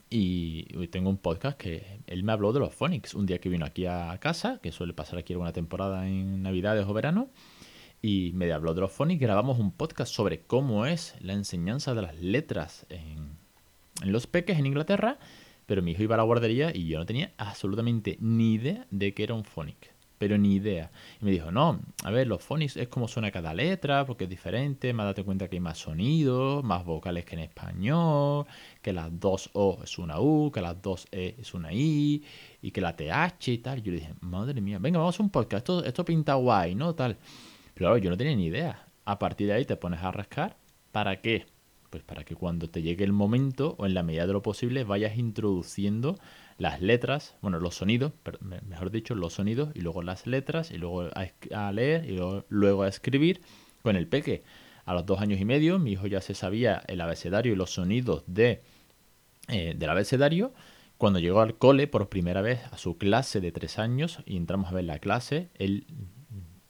y 0.10 0.68
hoy 0.76 0.90
tengo 0.90 1.10
un 1.10 1.18
podcast 1.18 1.58
que 1.58 2.02
él 2.08 2.24
me 2.24 2.34
habló 2.34 2.52
de 2.52 2.60
los 2.60 2.74
phonics 2.74 3.14
un 3.14 3.26
día 3.26 3.40
que 3.40 3.48
vino 3.48 3.66
aquí 3.66 3.86
a 3.86 4.18
casa, 4.20 4.60
que 4.62 4.74
suele 4.74 4.92
pasar 4.92 5.18
aquí 5.18 5.32
alguna 5.32 5.54
temporada 5.54 6.10
en 6.10 6.44
Navidades 6.44 6.86
o 6.86 6.94
verano, 6.94 7.30
y 8.02 8.34
me 8.34 8.52
habló 8.52 8.74
de 8.74 8.82
los 8.82 8.92
phonics, 8.92 9.22
grabamos 9.22 9.60
un 9.60 9.72
podcast 9.72 10.14
sobre 10.14 10.42
cómo 10.42 10.86
es 10.86 11.16
la 11.22 11.32
enseñanza 11.32 11.94
de 11.94 12.02
las 12.02 12.20
letras 12.20 12.86
en, 12.90 13.40
en 14.02 14.12
los 14.12 14.28
peques 14.28 14.58
en 14.58 14.66
Inglaterra, 14.66 15.18
pero 15.66 15.82
mi 15.82 15.92
hijo 15.92 16.04
iba 16.04 16.16
a 16.16 16.18
la 16.18 16.24
guardería 16.24 16.76
y 16.76 16.88
yo 16.88 17.00
no 17.00 17.06
tenía 17.06 17.32
absolutamente 17.38 18.18
ni 18.20 18.56
idea 18.56 18.86
de 18.92 19.14
que 19.14 19.24
era 19.24 19.34
un 19.34 19.46
phonic. 19.46 19.94
Pero 20.18 20.38
ni 20.38 20.54
idea. 20.54 20.92
Y 21.20 21.26
me 21.26 21.32
dijo, 21.32 21.50
no, 21.50 21.80
a 22.04 22.12
ver, 22.12 22.28
los 22.28 22.44
phonics 22.44 22.78
es 22.78 22.90
como 22.90 23.08
suena 23.08 23.32
cada 23.32 23.56
letra, 23.56 24.06
porque 24.06 24.26
es 24.26 24.30
diferente, 24.30 24.94
más 24.94 25.08
date 25.08 25.24
cuenta 25.24 25.48
que 25.48 25.56
hay 25.56 25.62
más 25.62 25.80
sonidos, 25.80 26.64
más 26.64 26.86
vocales 26.86 27.26
que 27.26 27.34
en 27.34 27.42
español, 27.42 28.46
que 28.84 28.94
las 28.94 29.20
dos 29.20 29.50
O 29.54 29.80
es 29.84 29.98
una 29.98 30.20
U, 30.20 30.52
que 30.54 30.62
las 30.62 30.80
dos 30.80 31.08
E 31.12 31.36
es 31.40 31.56
una 31.56 31.74
I, 31.74 32.24
y 32.62 32.70
que 32.70 32.82
la 32.82 32.96
TH 32.96 33.48
y 33.48 33.58
tal. 33.58 33.82
yo 33.82 33.92
le 33.92 34.00
dije, 34.00 34.14
madre 34.20 34.62
mía, 34.62 34.78
venga, 34.78 35.00
vamos 35.00 35.20
a 35.20 35.24
un 35.24 35.32
podcast, 35.32 35.62
esto, 35.62 35.84
esto 35.84 36.06
pinta 36.06 36.36
guay, 36.36 36.76
¿no? 36.76 36.94
Tal. 36.94 37.18
Pero 37.74 37.88
claro, 37.88 37.98
yo 37.98 38.10
no 38.12 38.18
tenía 38.18 38.36
ni 38.36 38.46
idea. 38.46 38.86
A 39.06 39.18
partir 39.18 39.48
de 39.48 39.54
ahí 39.54 39.66
te 39.66 39.76
pones 39.76 40.02
a 40.04 40.12
rascar. 40.12 40.56
¿Para 40.92 41.22
qué? 41.22 41.46
Pues 41.92 42.04
para 42.04 42.24
que 42.24 42.36
cuando 42.36 42.70
te 42.70 42.82
llegue 42.82 43.04
el 43.04 43.12
momento, 43.12 43.76
o 43.78 43.86
en 43.86 43.94
la 43.94 44.02
medida 44.02 44.26
de 44.26 44.32
lo 44.32 44.42
posible, 44.42 44.86
vayas 44.86 45.18
introduciendo 45.18 46.18
las 46.58 46.82
letras, 46.82 47.36
bueno, 47.42 47.60
los 47.60 47.76
sonidos, 47.76 48.14
mejor 48.66 48.92
dicho, 48.92 49.14
los 49.14 49.34
sonidos, 49.34 49.72
y 49.76 49.82
luego 49.82 50.02
las 50.02 50.26
letras, 50.26 50.72
y 50.72 50.78
luego 50.78 51.10
a, 51.14 51.72
leer, 51.74 52.10
y 52.10 52.18
luego, 52.48 52.84
a 52.84 52.88
escribir 52.88 53.42
con 53.84 53.98
el 53.98 54.08
peque. 54.08 54.42
A 54.86 54.94
los 54.94 55.06
dos 55.06 55.20
años 55.20 55.42
y 55.42 55.44
medio, 55.44 55.80
mi 55.80 55.92
hijo 55.92 56.08
ya 56.08 56.22
se 56.22 56.34
sabía 56.34 56.82
el 56.88 57.02
abecedario 57.02 57.52
y 57.52 57.58
los 57.58 57.72
sonidos 57.72 58.24
de, 58.26 58.62
eh, 59.50 59.76
del 59.78 59.90
abecedario. 59.90 60.54
Cuando 60.98 61.20
llegó 61.20 61.42
al 61.42 61.58
cole 61.58 61.88
por 61.88 62.08
primera 62.08 62.42
vez 62.42 62.62
a 62.72 62.78
su 62.78 62.98
clase 62.98 63.42
de 63.42 63.52
tres 63.52 63.80
años 63.80 64.20
y 64.26 64.38
entramos 64.38 64.72
a 64.72 64.76
ver 64.76 64.86
la 64.86 65.00
clase, 65.00 65.50
él 65.56 65.86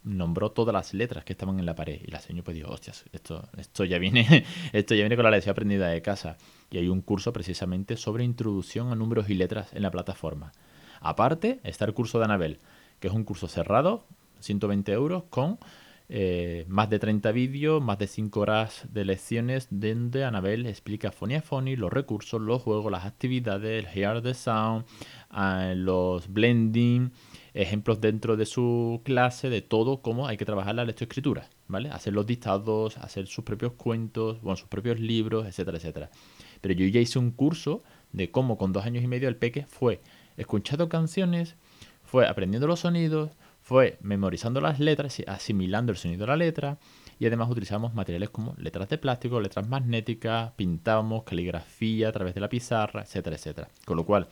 nombró 0.03 0.51
todas 0.51 0.73
las 0.73 0.93
letras 0.93 1.23
que 1.23 1.33
estaban 1.33 1.59
en 1.59 1.65
la 1.65 1.75
pared. 1.75 1.99
Y 2.03 2.11
la 2.11 2.19
señora 2.19 2.43
pues 2.43 2.55
dijo, 2.57 2.71
hostias, 2.71 3.05
esto, 3.11 3.47
esto 3.57 3.85
ya 3.85 3.97
viene, 3.99 4.45
esto 4.73 4.95
ya 4.95 5.01
viene 5.01 5.15
con 5.15 5.25
la 5.25 5.31
lección 5.31 5.51
aprendida 5.51 5.87
de 5.87 6.01
casa. 6.01 6.37
Y 6.69 6.77
hay 6.77 6.87
un 6.87 7.01
curso 7.01 7.33
precisamente 7.33 7.97
sobre 7.97 8.23
introducción 8.23 8.91
a 8.91 8.95
números 8.95 9.29
y 9.29 9.35
letras 9.35 9.73
en 9.73 9.83
la 9.83 9.91
plataforma. 9.91 10.51
Aparte, 10.99 11.59
está 11.63 11.85
el 11.85 11.93
curso 11.93 12.19
de 12.19 12.25
Anabel, 12.25 12.59
que 12.99 13.07
es 13.07 13.13
un 13.13 13.23
curso 13.23 13.47
cerrado, 13.47 14.05
120 14.39 14.91
euros, 14.91 15.23
con 15.29 15.59
eh, 16.13 16.65
más 16.67 16.89
de 16.89 16.99
30 16.99 17.31
vídeos, 17.31 17.81
más 17.81 17.97
de 17.97 18.05
5 18.05 18.39
horas 18.41 18.85
de 18.91 19.05
lecciones 19.05 19.67
donde 19.69 20.25
Anabel 20.25 20.65
explica 20.65 21.09
Phony 21.09 21.35
a 21.35 21.41
Phony, 21.41 21.77
los 21.77 21.91
recursos, 21.91 22.41
los 22.41 22.61
juegos, 22.61 22.91
las 22.91 23.05
actividades, 23.05 23.85
el 23.85 23.97
Hear 23.97 24.21
the 24.21 24.33
Sound, 24.33 24.83
los 25.77 26.27
blending, 26.27 27.13
ejemplos 27.53 27.99
dentro 27.99 28.37
de 28.37 28.45
su 28.45 29.01
clase 29.03 29.49
de 29.49 29.61
todo 29.61 30.01
cómo 30.01 30.27
hay 30.27 30.37
que 30.37 30.45
trabajar 30.45 30.75
la 30.75 30.85
lectoescritura, 30.85 31.49
¿vale? 31.67 31.89
Hacer 31.89 32.13
los 32.13 32.25
dictados, 32.25 32.97
hacer 32.97 33.27
sus 33.27 33.43
propios 33.43 33.73
cuentos, 33.73 34.41
bueno, 34.41 34.55
sus 34.55 34.69
propios 34.69 34.99
libros, 34.99 35.47
etcétera, 35.47 35.77
etcétera. 35.77 36.09
Pero 36.61 36.73
yo 36.73 36.85
ya 36.87 37.01
hice 37.01 37.19
un 37.19 37.31
curso 37.31 37.83
de 38.13 38.31
cómo 38.31 38.57
con 38.57 38.71
dos 38.71 38.85
años 38.85 39.03
y 39.03 39.07
medio 39.07 39.27
el 39.27 39.35
peque 39.35 39.65
fue 39.65 40.01
escuchando 40.37 40.89
canciones, 40.89 41.55
fue 42.03 42.27
aprendiendo 42.27 42.67
los 42.67 42.81
sonidos, 42.81 43.31
fue 43.61 43.97
memorizando 44.01 44.59
las 44.59 44.79
letras 44.79 45.21
asimilando 45.27 45.91
el 45.91 45.97
sonido 45.97 46.21
de 46.21 46.27
la 46.27 46.37
letra 46.37 46.77
y 47.19 47.27
además 47.27 47.49
utilizamos 47.49 47.93
materiales 47.93 48.31
como 48.31 48.55
letras 48.57 48.89
de 48.89 48.97
plástico, 48.97 49.39
letras 49.39 49.67
magnéticas, 49.67 50.51
pintábamos 50.53 51.23
caligrafía 51.23 52.09
a 52.09 52.11
través 52.11 52.33
de 52.33 52.41
la 52.41 52.49
pizarra, 52.49 53.03
etcétera, 53.03 53.35
etcétera. 53.35 53.67
Con 53.85 53.97
lo 53.97 54.05
cual, 54.05 54.27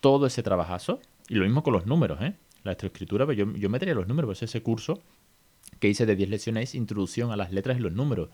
todo 0.00 0.26
ese 0.26 0.42
trabajazo, 0.42 1.00
y 1.28 1.34
lo 1.34 1.44
mismo 1.44 1.62
con 1.62 1.74
los 1.74 1.84
números, 1.84 2.20
¿eh? 2.22 2.34
La 2.62 2.72
escritura, 2.72 3.24
pues 3.26 3.38
yo, 3.38 3.52
yo 3.54 3.68
metería 3.68 3.94
los 3.94 4.06
números, 4.06 4.28
pues 4.28 4.42
ese 4.42 4.62
curso 4.62 5.02
que 5.78 5.88
hice 5.88 6.06
de 6.06 6.16
10 6.16 6.30
lecciones, 6.30 6.74
introducción 6.74 7.30
a 7.32 7.36
las 7.36 7.52
letras 7.52 7.78
y 7.78 7.80
los 7.80 7.92
números. 7.92 8.28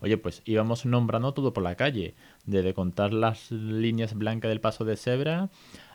Oye, 0.00 0.16
pues 0.16 0.42
íbamos 0.44 0.86
nombrando 0.86 1.34
todo 1.34 1.52
por 1.52 1.62
la 1.62 1.74
calle, 1.74 2.14
desde 2.44 2.72
contar 2.74 3.12
las 3.12 3.50
líneas 3.50 4.14
blancas 4.14 4.48
del 4.48 4.60
paso 4.60 4.84
de 4.84 4.96
cebra 4.96 5.50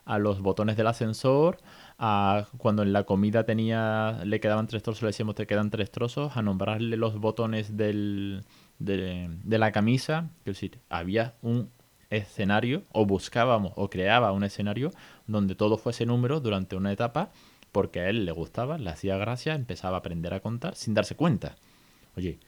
a 0.06 0.20
los 0.20 0.42
botones 0.42 0.76
del 0.76 0.88
ascensor, 0.88 1.60
a 1.98 2.48
cuando 2.58 2.84
en 2.84 2.92
la 2.92 3.06
comida 3.06 3.46
tenía 3.46 4.20
le 4.26 4.42
quedaban 4.42 4.68
tres 4.68 4.84
trozos, 4.84 5.04
le 5.04 5.08
decíamos 5.08 5.36
te 5.36 5.48
quedan 5.48 5.70
tres 5.70 5.92
trozos, 5.92 6.36
a 6.36 6.42
nombrarle 6.42 6.98
los 6.98 7.18
botones 7.18 7.78
del, 7.78 8.44
de, 8.80 9.30
la 9.46 9.72
camisa, 9.72 10.30
es 10.40 10.56
decir, 10.56 10.80
había 10.90 11.36
un 11.42 11.70
escenario 12.10 12.84
o 12.92 13.06
buscábamos 13.06 13.72
o 13.76 13.90
creaba 13.90 14.34
un 14.34 14.44
escenario 14.44 14.92
donde 15.26 15.56
todo 15.56 15.78
fuese 15.78 16.06
número 16.06 16.42
durante 16.42 16.76
una 16.76 16.92
etapa 16.92 17.32
porque 17.74 18.00
a 18.00 18.10
él 18.10 18.24
le 18.24 18.32
gustaba, 18.32 18.78
le 18.78 18.90
hacía 18.90 19.18
gracia, 19.18 19.56
empezaba 19.56 19.98
a 19.98 20.00
aprender 20.00 20.34
a 20.34 20.40
contar 20.40 20.76
sin 20.76 20.94
darse 20.94 21.16
cuenta. 21.16 21.58
Oye, 22.16 22.40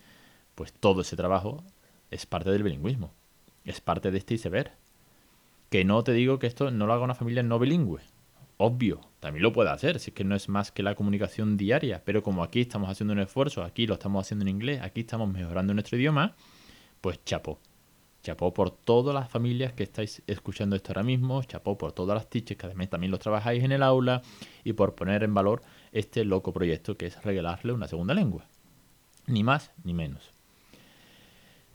pues 0.53 0.72
todo 0.72 1.01
ese 1.01 1.17
trabajo 1.17 1.63
es 2.12 2.25
parte 2.25 2.51
del 2.51 2.63
bilingüismo, 2.63 3.12
es 3.65 3.82
parte 3.82 4.12
de 4.12 4.20
este 4.20 4.36
iceberg. 4.36 4.72
Que 5.70 5.84
no 5.84 6.03
te 6.03 6.13
digo 6.13 6.38
que 6.39 6.48
esto 6.48 6.70
no 6.72 6.86
lo 6.86 6.94
haga 6.94 7.03
una 7.03 7.15
familia 7.15 7.41
no 7.44 7.60
bilingüe. 7.60 8.01
Obvio, 8.58 9.01
también 9.20 9.41
lo 9.41 9.51
puede 9.51 9.72
hacer, 9.72 10.00
si 10.00 10.12
es 10.12 10.15
que 10.15 10.24
no 10.24 10.36
es 10.36 10.48
más 10.48 10.72
que 10.72 10.84
la 10.84 10.96
comunicación 10.96 11.58
diaria, 11.58 12.03
pero 12.05 12.22
como 12.22 12.44
aquí 12.44 12.62
estamos 12.62 12.89
haciendo 12.89 13.13
un 13.13 13.20
esfuerzo, 13.20 13.63
aquí 13.63 13.88
lo 13.88 13.96
estamos 13.96 14.25
haciendo 14.25 14.44
en 14.44 14.50
inglés, 14.50 14.82
aquí 14.82 15.01
estamos 15.01 15.27
mejorando 15.27 15.74
nuestro 15.74 15.98
idioma, 15.98 16.36
pues 17.01 17.20
chapó. 17.25 17.60
Chapó 18.25 18.55
por 18.55 18.72
todas 18.72 19.13
las 19.13 19.29
familias 19.29 19.74
que 19.74 19.84
estáis 19.84 20.24
escuchando 20.25 20.75
esto 20.75 20.89
ahora 20.89 21.03
mismo, 21.03 21.44
chapó 21.44 21.77
por 21.77 21.91
todas 21.91 22.15
las 22.15 22.27
teachers 22.27 22.60
que 22.60 22.65
además 22.65 22.89
también 22.89 23.12
lo 23.12 23.20
trabajáis 23.20 23.63
en 23.63 23.72
el 23.72 23.84
aula 23.84 24.24
y 24.63 24.74
por 24.74 24.96
poner 24.96 25.22
en 25.22 25.36
valor 25.36 25.62
este 25.91 26.25
loco 26.25 26.51
proyecto 26.51 26.98
que 26.98 27.05
es 27.05 27.24
regalarle 27.24 27.72
una 27.72 27.88
segunda 27.88 28.15
lengua. 28.15 28.48
Ni 29.27 29.44
más 29.44 29.70
ni 29.84 29.94
menos. 29.94 30.34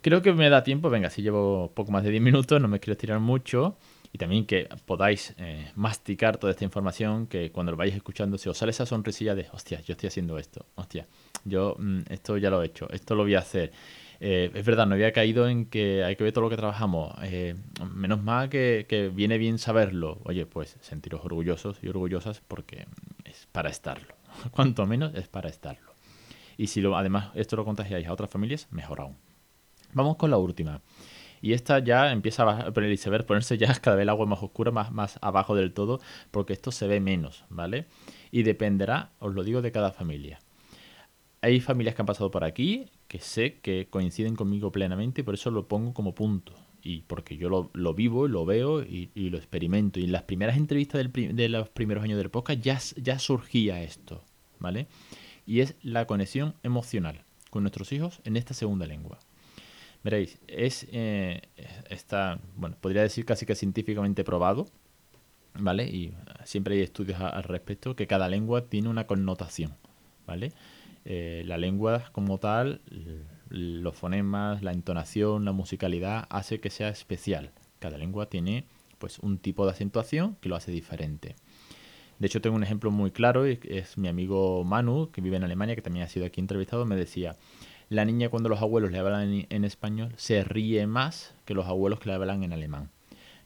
Creo 0.00 0.22
que 0.22 0.32
me 0.32 0.50
da 0.50 0.64
tiempo, 0.64 0.90
venga, 0.90 1.08
si 1.08 1.22
llevo 1.22 1.70
poco 1.72 1.92
más 1.92 2.02
de 2.02 2.10
10 2.10 2.20
minutos, 2.20 2.60
no 2.60 2.66
me 2.66 2.80
quiero 2.80 2.94
estirar 2.94 3.20
mucho. 3.20 3.76
Y 4.12 4.18
también 4.18 4.44
que 4.44 4.68
podáis 4.86 5.34
eh, 5.38 5.70
masticar 5.76 6.36
toda 6.38 6.50
esta 6.50 6.64
información, 6.64 7.28
que 7.28 7.52
cuando 7.52 7.70
lo 7.70 7.78
vayáis 7.78 7.94
escuchando, 7.94 8.38
si 8.38 8.48
os 8.48 8.58
sale 8.58 8.70
esa 8.70 8.86
sonrisilla 8.86 9.36
de, 9.36 9.46
hostia, 9.52 9.80
yo 9.82 9.92
estoy 9.92 10.08
haciendo 10.08 10.36
esto, 10.36 10.66
hostia, 10.74 11.06
yo 11.44 11.76
mm, 11.78 12.00
esto 12.08 12.36
ya 12.38 12.50
lo 12.50 12.60
he 12.60 12.66
hecho, 12.66 12.90
esto 12.90 13.14
lo 13.14 13.22
voy 13.22 13.36
a 13.36 13.38
hacer. 13.38 13.70
Eh, 14.22 14.50
es 14.52 14.66
verdad, 14.66 14.86
no 14.86 14.94
había 14.94 15.12
caído 15.12 15.48
en 15.48 15.64
que 15.64 16.04
hay 16.04 16.14
que 16.14 16.24
ver 16.24 16.32
todo 16.34 16.44
lo 16.44 16.50
que 16.50 16.56
trabajamos. 16.56 17.14
Eh, 17.22 17.54
menos 17.94 18.22
mal 18.22 18.50
que, 18.50 19.10
viene 19.14 19.38
bien 19.38 19.58
saberlo. 19.58 20.20
Oye, 20.24 20.44
pues 20.44 20.76
sentiros 20.80 21.24
orgullosos 21.24 21.78
y 21.82 21.88
orgullosas 21.88 22.42
porque 22.46 22.86
es 23.24 23.48
para 23.50 23.70
estarlo. 23.70 24.14
Cuanto 24.50 24.86
menos 24.86 25.14
es 25.14 25.28
para 25.28 25.48
estarlo. 25.48 25.90
Y 26.58 26.66
si 26.66 26.84
además 26.84 27.30
esto 27.34 27.56
lo 27.56 27.64
contagiáis 27.64 28.06
a 28.06 28.12
otras 28.12 28.30
familias, 28.30 28.68
mejor 28.70 29.00
aún. 29.00 29.16
Vamos 29.94 30.16
con 30.16 30.30
la 30.30 30.36
última. 30.36 30.82
Y 31.40 31.54
esta 31.54 31.78
ya 31.78 32.12
empieza 32.12 32.42
a 32.42 32.72
ponerse 32.72 33.56
ya 33.56 33.74
cada 33.80 33.96
vez 33.96 34.02
el 34.02 34.10
agua 34.10 34.26
más 34.26 34.42
oscura, 34.42 34.70
más, 34.70 34.92
más 34.92 35.18
abajo 35.22 35.54
del 35.54 35.72
todo, 35.72 35.98
porque 36.30 36.52
esto 36.52 36.70
se 36.70 36.86
ve 36.86 37.00
menos, 37.00 37.46
¿vale? 37.48 37.86
Y 38.30 38.42
dependerá, 38.42 39.12
os 39.18 39.34
lo 39.34 39.42
digo, 39.42 39.62
de 39.62 39.72
cada 39.72 39.90
familia. 39.90 40.38
Hay 41.40 41.60
familias 41.60 41.94
que 41.94 42.02
han 42.02 42.06
pasado 42.06 42.30
por 42.30 42.44
aquí 42.44 42.90
que 43.10 43.18
sé 43.18 43.58
que 43.60 43.88
coinciden 43.90 44.36
conmigo 44.36 44.70
plenamente 44.70 45.22
y 45.22 45.24
por 45.24 45.34
eso 45.34 45.50
lo 45.50 45.66
pongo 45.66 45.92
como 45.92 46.14
punto. 46.14 46.54
Y 46.80 47.00
porque 47.00 47.36
yo 47.36 47.48
lo, 47.48 47.68
lo 47.74 47.92
vivo, 47.92 48.28
lo 48.28 48.46
veo 48.46 48.82
y, 48.82 49.10
lo 49.16 49.36
experimento. 49.36 49.98
Y 49.98 50.04
en 50.04 50.12
las 50.12 50.22
primeras 50.22 50.56
entrevistas 50.56 51.04
de 51.12 51.48
los 51.48 51.68
primeros 51.70 52.04
años 52.04 52.18
del 52.18 52.30
podcast 52.30 52.60
ya, 52.60 52.78
ya 53.02 53.18
surgía 53.18 53.82
esto, 53.82 54.22
¿vale? 54.60 54.86
Y 55.44 55.58
es 55.58 55.74
la 55.82 56.06
conexión 56.06 56.54
emocional 56.62 57.24
con 57.50 57.64
nuestros 57.64 57.90
hijos 57.90 58.20
en 58.22 58.36
esta 58.36 58.54
segunda 58.54 58.86
lengua. 58.86 59.18
Veréis, 60.04 60.38
es 60.46 60.86
eh, 60.92 61.42
está, 61.90 62.38
bueno, 62.54 62.76
podría 62.80 63.02
decir 63.02 63.24
casi 63.24 63.44
que 63.44 63.56
científicamente 63.56 64.22
probado, 64.22 64.68
¿vale? 65.54 65.88
Y 65.88 66.14
siempre 66.44 66.76
hay 66.76 66.82
estudios 66.82 67.20
al 67.20 67.42
respecto 67.42 67.96
que 67.96 68.06
cada 68.06 68.28
lengua 68.28 68.66
tiene 68.66 68.88
una 68.88 69.08
connotación, 69.08 69.74
¿vale? 70.28 70.52
Eh, 71.04 71.42
la 71.46 71.58
lengua 71.58 72.04
como 72.12 72.38
tal, 72.38 72.82
los 73.48 73.96
fonemas, 73.96 74.62
la 74.62 74.72
entonación, 74.72 75.44
la 75.44 75.52
musicalidad 75.52 76.26
hace 76.30 76.60
que 76.60 76.70
sea 76.70 76.88
especial. 76.88 77.50
Cada 77.78 77.98
lengua 77.98 78.26
tiene 78.26 78.66
pues 78.98 79.18
un 79.18 79.38
tipo 79.38 79.64
de 79.64 79.72
acentuación 79.72 80.36
que 80.40 80.48
lo 80.48 80.56
hace 80.56 80.70
diferente. 80.70 81.34
De 82.18 82.26
hecho, 82.26 82.42
tengo 82.42 82.54
un 82.54 82.62
ejemplo 82.62 82.90
muy 82.90 83.10
claro, 83.10 83.46
es 83.46 83.96
mi 83.96 84.08
amigo 84.08 84.62
Manu, 84.62 85.10
que 85.10 85.22
vive 85.22 85.38
en 85.38 85.44
Alemania, 85.44 85.74
que 85.74 85.80
también 85.80 86.04
ha 86.04 86.08
sido 86.08 86.26
aquí 86.26 86.38
entrevistado, 86.38 86.84
me 86.84 86.94
decía, 86.94 87.36
la 87.88 88.04
niña 88.04 88.28
cuando 88.28 88.48
los 88.50 88.60
abuelos 88.60 88.92
le 88.92 88.98
hablan 88.98 89.46
en, 89.48 89.64
español 89.64 90.12
se 90.16 90.44
ríe 90.44 90.86
más 90.86 91.34
que 91.44 91.54
los 91.54 91.66
abuelos 91.66 91.98
que 91.98 92.08
le 92.10 92.14
hablan 92.14 92.44
en 92.44 92.52
alemán. 92.52 92.90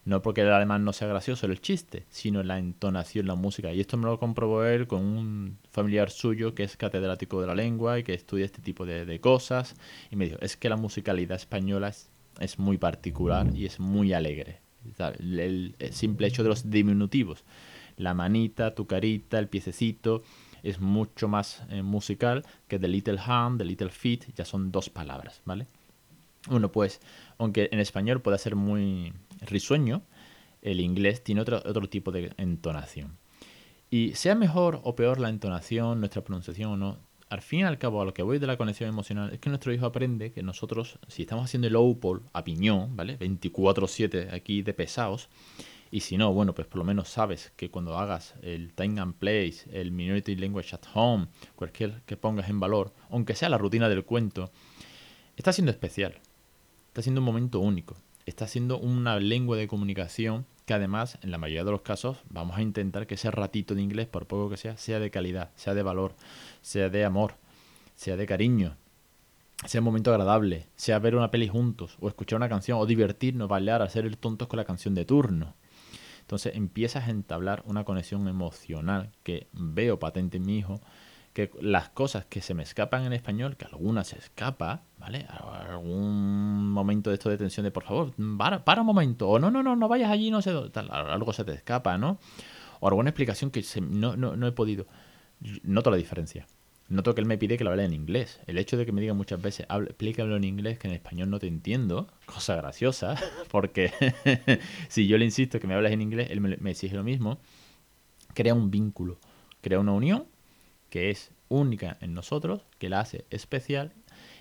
No 0.05 0.21
porque 0.21 0.41
el 0.41 0.51
alemán 0.51 0.85
no 0.85 0.93
sea 0.93 1.07
gracioso 1.07 1.47
el 1.47 1.59
chiste, 1.59 2.05
sino 2.09 2.43
la 2.43 2.59
entonación, 2.59 3.25
la 3.25 3.33
música. 3.33 3.73
Y 3.73 3.81
esto 3.81 3.97
me 3.97 4.05
lo 4.05 4.19
comprobó 4.19 4.63
él 4.63 4.85
con 4.85 5.01
un 5.01 5.57
familiar 5.71 6.11
suyo 6.11 6.53
que 6.53 6.63
es 6.63 6.77
catedrático 6.77 7.41
de 7.41 7.47
la 7.47 7.55
lengua 7.55 7.97
y 7.97 8.03
que 8.03 8.13
estudia 8.13 8.45
este 8.45 8.61
tipo 8.61 8.85
de, 8.85 9.19
cosas. 9.19 9.75
Y 10.11 10.15
me 10.15 10.25
dijo, 10.25 10.37
es 10.41 10.57
que 10.57 10.69
la 10.69 10.77
musicalidad 10.77 11.35
española 11.35 11.91
es, 12.39 12.59
muy 12.59 12.77
particular 12.77 13.47
y 13.55 13.65
es 13.65 13.79
muy 13.79 14.13
alegre. 14.13 14.59
el, 14.99 15.75
simple 15.89 16.27
hecho 16.27 16.43
de 16.43 16.49
los 16.49 16.69
diminutivos. 16.69 17.43
La 17.97 18.13
manita, 18.13 18.75
tu 18.75 18.85
carita, 18.85 19.39
el 19.39 19.47
piececito 19.47 20.21
es 20.61 20.79
mucho 20.79 21.27
más 21.27 21.63
eh, 21.69 21.81
musical 21.81 22.45
que 22.67 22.77
The 22.77 22.87
Little 22.87 23.19
Hand, 23.25 23.57
The 23.57 23.65
Little 23.65 23.89
Feet, 23.89 24.35
ya 24.35 24.45
son 24.45 24.71
dos 24.71 24.91
palabras, 24.91 25.41
¿vale? 25.45 25.65
Bueno, 26.47 26.71
pues, 26.71 27.01
aunque 27.39 27.69
en 27.71 27.79
español 27.79 28.21
pueda 28.21 28.37
ser 28.37 28.55
muy 28.55 29.13
risueño, 29.41 30.03
el 30.61 30.79
inglés 30.79 31.23
tiene 31.23 31.41
otro, 31.41 31.61
otro 31.65 31.89
tipo 31.89 32.11
de 32.11 32.33
entonación. 32.37 33.17
Y 33.89 34.15
sea 34.15 34.35
mejor 34.35 34.81
o 34.83 34.95
peor 34.95 35.19
la 35.19 35.29
entonación, 35.29 35.99
nuestra 35.99 36.23
pronunciación 36.23 36.71
o 36.71 36.77
no, 36.77 36.97
al 37.29 37.41
fin 37.41 37.61
y 37.61 37.63
al 37.63 37.77
cabo, 37.77 38.01
a 38.01 38.05
lo 38.05 38.13
que 38.13 38.23
voy 38.23 38.39
de 38.39 38.47
la 38.47 38.57
conexión 38.57 38.89
emocional, 38.89 39.33
es 39.33 39.39
que 39.39 39.49
nuestro 39.49 39.73
hijo 39.73 39.85
aprende 39.85 40.31
que 40.31 40.43
nosotros, 40.43 40.99
si 41.07 41.23
estamos 41.23 41.45
haciendo 41.45 41.67
el 41.67 41.75
OPOL 41.75 42.23
a 42.33 42.43
piñón, 42.43 42.95
¿vale? 42.95 43.17
24-7 43.17 44.33
aquí 44.33 44.61
de 44.61 44.73
pesados, 44.73 45.29
y 45.91 46.01
si 46.01 46.17
no, 46.17 46.33
bueno, 46.33 46.53
pues 46.53 46.67
por 46.67 46.79
lo 46.79 46.83
menos 46.83 47.09
sabes 47.09 47.51
que 47.55 47.71
cuando 47.71 47.97
hagas 47.97 48.35
el 48.41 48.73
time 48.73 48.99
and 48.99 49.15
place, 49.15 49.65
el 49.71 49.91
minority 49.91 50.35
language 50.35 50.75
at 50.75 50.81
home, 50.93 51.27
cualquier 51.55 52.01
que 52.05 52.17
pongas 52.17 52.49
en 52.49 52.59
valor, 52.59 52.93
aunque 53.09 53.35
sea 53.35 53.49
la 53.49 53.57
rutina 53.57 53.87
del 53.87 54.03
cuento, 54.03 54.51
está 55.37 55.53
siendo 55.53 55.71
especial. 55.71 56.19
Está 56.87 57.01
siendo 57.01 57.21
un 57.21 57.25
momento 57.25 57.59
único. 57.59 57.95
Está 58.25 58.47
siendo 58.47 58.79
una 58.79 59.19
lengua 59.19 59.55
de 59.55 59.67
comunicación 59.67 60.45
que 60.65 60.73
además, 60.73 61.19
en 61.21 61.29
la 61.29 61.37
mayoría 61.37 61.63
de 61.63 61.71
los 61.71 61.81
casos, 61.81 62.17
vamos 62.29 62.57
a 62.57 62.63
intentar 62.63 63.05
que 63.05 63.13
ese 63.13 63.29
ratito 63.29 63.75
de 63.75 63.83
inglés, 63.83 64.07
por 64.07 64.25
poco 64.25 64.49
que 64.49 64.57
sea, 64.57 64.77
sea 64.77 64.99
de 64.99 65.11
calidad, 65.11 65.51
sea 65.55 65.75
de 65.75 65.83
valor, 65.83 66.15
sea 66.61 66.89
de 66.89 67.05
amor, 67.05 67.35
sea 67.95 68.17
de 68.17 68.25
cariño, 68.25 68.75
sea 69.65 69.81
un 69.81 69.85
momento 69.85 70.09
agradable, 70.09 70.65
sea 70.75 70.97
ver 70.97 71.15
una 71.15 71.29
peli 71.29 71.47
juntos, 71.47 71.97
o 72.01 72.07
escuchar 72.07 72.37
una 72.37 72.49
canción, 72.49 72.79
o 72.79 72.85
divertirnos, 72.87 73.47
bailar, 73.47 73.83
hacer 73.83 74.05
el 74.05 74.17
tontos 74.17 74.47
con 74.47 74.57
la 74.57 74.65
canción 74.65 74.95
de 74.95 75.05
turno. 75.05 75.53
Entonces 76.21 76.55
empiezas 76.55 77.07
a 77.07 77.11
entablar 77.11 77.61
una 77.67 77.83
conexión 77.83 78.27
emocional 78.27 79.11
que 79.21 79.47
veo 79.53 79.99
patente 79.99 80.37
en 80.37 80.45
mi 80.47 80.57
hijo, 80.57 80.81
que 81.35 81.51
las 81.59 81.89
cosas 81.89 82.25
que 82.25 82.39
se 82.39 82.53
me 82.53 82.63
escapan 82.63 83.03
en 83.03 83.11
español, 83.11 83.57
que 83.57 83.65
algunas 83.65 84.07
se 84.07 84.17
escapa, 84.17 84.83
¿vale? 84.97 85.27
Algún 85.27 86.71
momento 86.71 87.09
de 87.09 87.15
esto 87.15 87.29
de 87.29 87.37
tensión 87.37 87.65
de 87.65 87.71
por 87.71 87.83
favor, 87.83 88.13
para, 88.37 88.63
para 88.63 88.79
un 88.79 88.87
momento, 88.87 89.27
o 89.27 89.37
no, 89.37 89.51
no, 89.51 89.61
no, 89.61 89.75
no 89.75 89.89
vayas 89.89 90.09
allí, 90.09 90.31
no 90.31 90.41
sé, 90.41 90.53
tal, 90.71 90.89
algo 90.89 91.33
se 91.33 91.43
te 91.43 91.51
escapa, 91.51 91.97
¿no? 91.97 92.19
O 92.79 92.87
alguna 92.87 93.09
explicación 93.09 93.51
que 93.51 93.61
no, 93.81 94.15
no, 94.15 94.37
no 94.37 94.47
he 94.47 94.53
podido. 94.53 94.87
Noto 95.63 95.91
la 95.91 95.97
diferencia. 95.97 96.47
Noto 96.87 97.13
que 97.13 97.19
él 97.19 97.27
me 97.27 97.37
pide 97.37 97.57
que 97.57 97.65
lo 97.65 97.71
hable 97.71 97.83
en 97.83 97.91
inglés. 97.91 98.39
El 98.47 98.57
hecho 98.57 98.77
de 98.77 98.85
que 98.85 98.93
me 98.93 99.01
diga 99.01 99.13
muchas 99.13 99.41
veces, 99.41 99.67
explícalo 99.69 100.37
en 100.37 100.45
inglés, 100.45 100.79
que 100.79 100.87
en 100.87 100.93
español 100.93 101.29
no 101.29 101.39
te 101.39 101.47
entiendo, 101.47 102.07
cosa 102.27 102.55
graciosa, 102.55 103.17
porque 103.51 103.91
si 104.87 105.05
yo 105.05 105.17
le 105.17 105.25
insisto 105.25 105.59
que 105.59 105.67
me 105.67 105.73
hables 105.73 105.91
en 105.91 106.01
inglés, 106.01 106.29
él 106.31 106.39
me, 106.39 106.71
exige 106.71 106.95
lo 106.95 107.03
mismo, 107.03 107.39
crea 108.33 108.53
un 108.53 108.71
vínculo, 108.71 109.19
crea 109.59 109.81
una 109.81 109.91
unión 109.91 110.27
que 110.95 111.09
es 111.09 111.33
única 111.49 111.97
en 111.99 112.13
nosotros, 112.13 112.61
que 112.79 112.87
la 112.87 113.01
hace 113.01 113.25
especial 113.29 113.91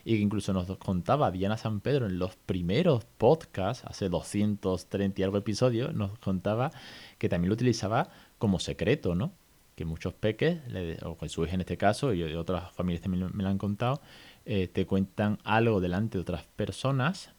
y 0.05 0.15
que 0.15 0.23
incluso 0.23 0.53
nos 0.53 0.69
contaba 0.77 1.33
Diana 1.33 1.57
San 1.57 1.81
Pedro 1.81 2.07
en 2.07 2.21
los 2.21 2.37
primeros 2.37 3.05
podcasts, 3.19 3.85
hace 3.85 4.09
230 4.09 5.21
y 5.21 5.25
algo 5.25 5.37
episodios, 5.37 5.93
nos 5.95 6.17
contaba 6.21 6.71
que 7.19 7.29
también 7.29 7.49
lo 7.49 7.55
utilizaba 7.55 8.09
como 8.39 8.61
secreto, 8.61 9.17
¿no? 9.17 9.33
que 9.75 9.85
muchos 9.85 10.15
peques, 10.15 10.61
o 11.03 11.17
Jesús 11.17 11.49
en 11.53 11.63
este 11.63 11.77
caso, 11.77 12.15
y 12.15 12.23
otras 12.23 12.71
familias 12.71 13.03
también 13.03 13.33
me 13.35 13.43
lo 13.43 13.49
han 13.49 13.59
contado, 13.59 14.01
eh, 14.45 14.69
te 14.69 14.87
cuentan 14.87 15.41
algo 15.43 15.81
delante 15.81 16.19
de 16.19 16.23
otras 16.23 16.45
personas 16.55 17.33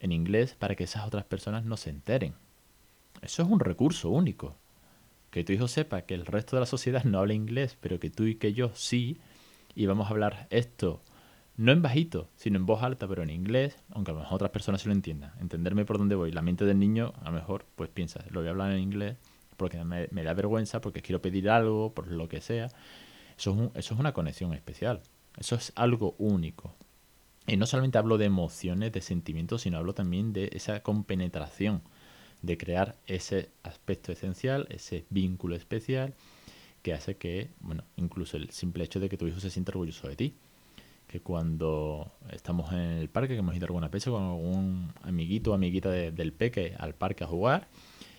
en 0.00 0.10
inglés 0.10 0.56
para 0.58 0.74
que 0.74 0.82
esas 0.82 1.06
otras 1.06 1.24
personas 1.24 1.64
no 1.64 1.76
se 1.76 1.90
enteren. 1.90 2.34
Eso 3.22 3.44
es 3.44 3.48
un 3.48 3.60
recurso 3.60 4.10
único. 4.10 4.56
Que 5.34 5.42
tu 5.42 5.52
hijo 5.52 5.66
sepa 5.66 6.02
que 6.02 6.14
el 6.14 6.26
resto 6.26 6.54
de 6.54 6.60
la 6.60 6.66
sociedad 6.66 7.02
no 7.02 7.18
habla 7.18 7.34
inglés, 7.34 7.76
pero 7.80 7.98
que 7.98 8.08
tú 8.08 8.22
y 8.22 8.36
que 8.36 8.52
yo 8.52 8.70
sí, 8.72 9.18
y 9.74 9.86
vamos 9.86 10.06
a 10.06 10.10
hablar 10.10 10.46
esto 10.50 11.02
no 11.56 11.72
en 11.72 11.82
bajito, 11.82 12.28
sino 12.36 12.56
en 12.56 12.66
voz 12.66 12.84
alta, 12.84 13.08
pero 13.08 13.24
en 13.24 13.30
inglés, 13.30 13.76
aunque 13.90 14.12
a 14.12 14.14
lo 14.14 14.20
mejor 14.20 14.36
otras 14.36 14.52
personas 14.52 14.82
se 14.82 14.88
lo 14.88 14.94
entiendan. 14.94 15.32
Entenderme 15.40 15.84
por 15.84 15.98
dónde 15.98 16.14
voy. 16.14 16.30
La 16.30 16.40
mente 16.40 16.64
del 16.64 16.78
niño, 16.78 17.14
a 17.20 17.30
lo 17.30 17.32
mejor, 17.32 17.66
pues 17.74 17.90
piensa, 17.90 18.24
lo 18.30 18.42
voy 18.42 18.46
a 18.46 18.50
hablar 18.50 18.70
en 18.70 18.78
inglés 18.78 19.16
porque 19.56 19.82
me, 19.84 20.22
da 20.22 20.34
vergüenza, 20.34 20.80
porque 20.80 21.02
quiero 21.02 21.20
pedir 21.20 21.50
algo, 21.50 21.92
por 21.94 22.06
lo 22.06 22.28
que 22.28 22.40
sea. 22.40 22.66
Eso 23.36 23.70
es, 23.74 23.84
eso 23.84 23.94
es 23.94 24.00
una 24.00 24.12
conexión 24.12 24.52
especial. 24.52 25.00
Eso 25.36 25.56
es 25.56 25.72
algo 25.74 26.14
único. 26.18 26.76
Y 27.48 27.56
no 27.56 27.66
solamente 27.66 27.98
hablo 27.98 28.18
de 28.18 28.26
emociones, 28.26 28.92
de 28.92 29.00
sentimientos, 29.00 29.62
sino 29.62 29.78
hablo 29.78 29.94
también 29.94 30.32
de 30.32 30.50
esa 30.52 30.80
compenetración, 30.84 31.82
de 32.44 32.56
crear 32.58 32.96
ese 33.06 33.50
aspecto 33.62 34.12
esencial, 34.12 34.66
ese 34.70 35.04
vínculo 35.10 35.56
especial, 35.56 36.14
que 36.82 36.92
hace 36.92 37.16
que, 37.16 37.50
bueno, 37.60 37.84
incluso 37.96 38.36
el 38.36 38.50
simple 38.50 38.84
hecho 38.84 39.00
de 39.00 39.08
que 39.08 39.16
tu 39.16 39.26
hijo 39.26 39.40
se 39.40 39.50
sienta 39.50 39.72
orgulloso 39.72 40.08
de 40.08 40.16
ti. 40.16 40.34
Que 41.06 41.20
cuando 41.20 42.12
estamos 42.30 42.72
en 42.72 42.78
el 42.78 43.08
parque, 43.08 43.34
que 43.34 43.38
hemos 43.38 43.54
ido 43.54 43.66
alguna 43.66 43.88
vez 43.88 44.04
con 44.04 44.22
algún 44.22 44.92
amiguito 45.02 45.52
o 45.52 45.54
amiguita 45.54 45.90
del 45.90 46.32
peque 46.32 46.74
al 46.78 46.94
parque 46.94 47.24
a 47.24 47.26
jugar, 47.26 47.68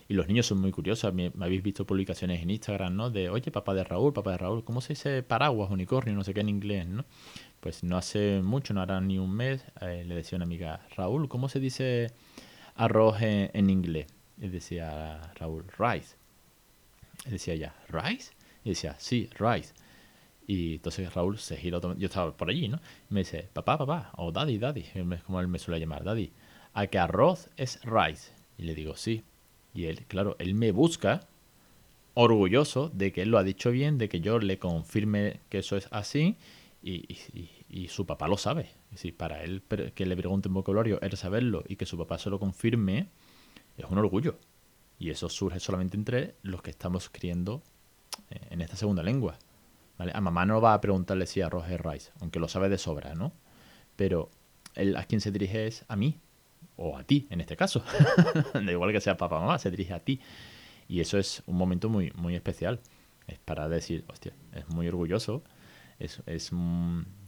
y 0.08 0.13
los 0.13 0.27
niños 0.27 0.46
son 0.46 0.60
muy 0.62 0.72
curiosos. 0.72 1.13
Me, 1.13 1.32
habéis 1.39 1.63
visto 1.63 1.86
publicaciones 1.86 2.41
en 2.41 2.50
Instagram, 2.50 2.96
¿no? 2.96 3.10
De, 3.10 3.29
oye, 3.29 3.51
papá 3.51 3.74
de 3.74 3.84
Raúl, 3.84 4.13
papá 4.13 4.32
de 4.32 4.38
Raúl, 4.38 4.63
¿cómo 4.63 4.82
se 4.82 4.94
dice 4.94 5.24
paraguas, 5.24 5.72
unicornio, 5.72 6.13
no 6.13 6.24
sé 6.24 6.34
qué 6.34 6.41
en 6.41 6.50
inglés, 6.50 6.88
¿no? 6.88 7.05
Pues 7.60 7.84
no 7.84 7.98
hace 7.98 8.41
mucho, 8.44 8.74
no 8.74 8.82
hará 8.82 9.01
ni 9.01 9.17
un 9.17 9.32
mes, 9.32 9.65
eh, 9.82 10.03
le 10.05 10.15
decía 10.15 10.36
una 10.36 10.46
amiga, 10.46 10.86
Raúl, 10.96 11.27
¿cómo 11.27 11.50
se 11.50 11.60
dice 11.60 12.12
arroz 12.75 13.17
en, 13.22 13.70
inglés? 13.70 14.08
Y 14.39 14.48
decía 14.50 15.22
Raúl, 15.36 15.65
rice. 15.77 16.15
Y 17.25 17.31
decía 17.31 17.55
ya, 17.55 17.75
¿rice? 17.90 18.33
Y 18.64 18.70
decía, 18.70 18.96
sí, 19.00 19.29
rice. 19.38 19.74
Y 20.48 20.75
entonces 20.75 21.14
Raúl 21.14 21.40
se 21.40 21.57
giró, 21.57 21.96
yo 21.96 22.05
estaba 22.05 22.36
por 22.36 22.50
allí, 22.50 22.68
¿no? 22.68 22.79
Y 23.09 23.14
me 23.14 23.22
dice, 23.22 23.50
papá, 23.53 23.77
papá, 23.77 24.12
o 24.18 24.31
daddy, 24.31 24.57
daddy, 24.57 24.86
como 25.25 25.40
él 25.40 25.48
me 25.48 25.59
suele 25.59 25.79
llamar, 25.79 26.03
daddy, 26.03 26.31
¿a 26.74 26.88
que 26.88 27.00
arroz 27.00 27.50
es 27.57 27.79
rice? 27.83 28.31
Y 28.57 28.64
le 28.64 28.75
digo, 28.75 28.96
sí. 28.96 29.24
Y 29.74 29.86
él, 29.86 30.05
claro, 30.07 30.36
él 30.40 30.53
me 30.53 30.72
busca 30.72 31.27
orgulloso 32.14 32.90
de 32.90 33.12
que 33.12 33.24
él 33.24 33.29
lo 33.29 33.38
ha 33.38 33.44
dicho 33.44 33.72
bien, 33.72 33.98
de 33.98 34.09
que 34.09 34.22
yo 34.22 34.40
le 34.40 34.57
confirme 34.57 35.42
que 35.50 35.59
eso 35.59 35.77
es 35.77 35.88
así 35.92 36.38
y, 36.81 37.88
su 37.90 38.05
papá 38.05 38.27
lo 38.27 38.38
sabe. 38.38 38.70
Es 38.86 39.01
decir, 39.01 39.18
para 39.18 39.44
él 39.44 39.62
que 39.94 40.05
le 40.05 40.16
pregunte 40.16 40.48
un 40.48 40.53
vocabulario, 40.53 41.00
él 41.01 41.18
saberlo 41.18 41.64
y 41.68 41.75
que 41.75 41.86
su 41.86 41.98
papá 41.98 42.18
se 42.18 42.29
lo 42.29 42.40
confirme 42.40 43.09
es 43.77 43.85
un 43.85 43.98
orgullo. 43.98 44.38
Y 44.98 45.09
eso 45.09 45.29
surge 45.29 45.59
solamente 45.59 45.98
entre 45.98 46.35
los 46.42 46.61
que 46.61 46.72
estamos 46.72 47.09
criando 47.09 47.61
eh, 48.29 48.40
en 48.50 48.61
esta 48.61 48.75
segunda 48.75 49.03
lengua. 49.03 49.38
A 49.98 50.22
mamá 50.22 50.46
no 50.46 50.59
va 50.59 50.74
a 50.74 50.81
preguntarle 50.81 51.25
si 51.25 51.42
arroz 51.42 51.70
es 51.70 51.79
rice, 51.79 52.11
aunque 52.20 52.40
lo 52.40 52.48
sabe 52.50 52.68
de 52.68 52.77
sobra, 52.77 53.16
¿no? 53.16 53.31
Pero 53.96 54.29
él 54.75 54.98
a 54.98 55.05
quien 55.05 55.22
se 55.22 55.31
dirige 55.31 55.68
es 55.68 55.85
a 55.88 55.96
mí, 55.96 56.20
o 56.75 56.98
a 56.98 57.03
ti 57.03 57.27
en 57.29 57.42
este 57.42 57.55
caso. 57.55 57.83
da 58.53 58.72
igual 58.72 58.92
que 58.92 59.00
sea 59.00 59.16
papá 59.18 59.38
o 59.38 59.42
mamá, 59.42 59.57
se 59.57 59.72
dirige 59.72 59.94
a 59.94 60.00
ti. 60.00 60.20
Y 60.88 61.00
eso 61.00 61.18
es 61.18 61.44
un 61.48 61.55
momento 61.55 61.90
muy, 61.90 62.11
muy 62.16 62.35
especial. 62.35 62.81
Es 63.27 63.40
para 63.40 63.68
decir, 63.70 64.05
hostia, 64.07 64.33
es 64.53 64.68
muy 64.70 64.88
orgulloso. 64.88 65.44
Es, 65.98 66.22
es 66.25 66.51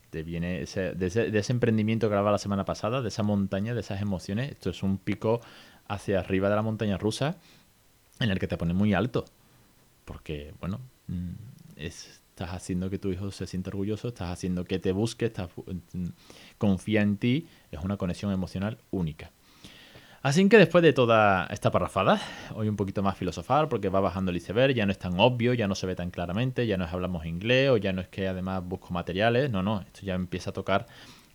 te 0.09 0.23
viene 0.23 0.63
de, 0.65 1.39
ese, 1.39 1.51
emprendimiento 1.51 2.07
que 2.07 2.15
hablaba 2.15 2.31
la 2.31 2.37
semana 2.37 2.65
pasada, 2.65 3.01
de 3.01 3.09
esa 3.09 3.23
montaña, 3.23 3.73
de 3.73 3.81
esas 3.81 4.01
emociones. 4.01 4.51
Esto 4.51 4.69
es 4.69 4.83
un 4.83 4.97
pico 4.97 5.41
hacia 5.87 6.19
arriba 6.19 6.49
de 6.49 6.55
la 6.55 6.61
montaña 6.61 6.97
rusa 6.97 7.37
en 8.19 8.31
el 8.31 8.39
que 8.39 8.47
te 8.47 8.57
pone 8.57 8.73
muy 8.73 8.93
alto. 8.93 9.25
Porque, 10.05 10.53
bueno, 10.59 10.79
mm, 11.07 11.31
estás 11.75 12.51
haciendo 12.51 12.89
que 12.89 12.99
tu 12.99 13.11
hijo 13.11 13.31
se 13.31 13.47
sienta 13.47 13.69
orgulloso, 13.69 14.09
estás 14.09 14.29
haciendo 14.29 14.63
que 14.63 14.79
te 14.79 14.91
busque, 14.91 15.25
estás, 15.25 15.49
mm, 15.93 16.07
confía 16.57 17.01
en 17.01 17.17
ti. 17.17 17.47
Es 17.71 17.83
una 17.83 17.97
conexión 17.97 18.31
emocional 18.31 18.77
única. 18.91 19.31
Así 20.23 20.49
que 20.49 20.57
después 20.57 20.81
de 20.81 20.93
toda 20.93 21.45
esta 21.51 21.71
parrafada, 21.71 22.19
hoy 22.55 22.67
un 22.67 22.75
poquito 22.75 23.03
más 23.03 23.15
filosofal 23.17 23.69
porque 23.69 23.89
va 23.89 23.99
bajando 23.99 24.31
el 24.31 24.37
iceberg, 24.37 24.73
ya 24.73 24.85
no 24.85 24.91
es 24.91 24.97
tan 24.97 25.19
obvio, 25.19 25.53
ya 25.53 25.67
no 25.67 25.75
se 25.75 25.85
ve 25.85 25.95
tan 25.95 26.09
claramente, 26.09 26.65
ya 26.65 26.75
no 26.75 26.85
es 26.85 26.91
hablamos 26.91 27.25
inglés 27.25 27.69
o 27.69 27.77
ya 27.77 27.93
no 27.93 28.01
es 28.01 28.07
que 28.07 28.27
además 28.27 28.63
busco 28.65 28.93
materiales, 28.93 29.51
no, 29.51 29.61
no, 29.61 29.81
esto 29.81 30.01
ya 30.01 30.15
empieza 30.15 30.49
a 30.49 30.53
tocar 30.53 30.87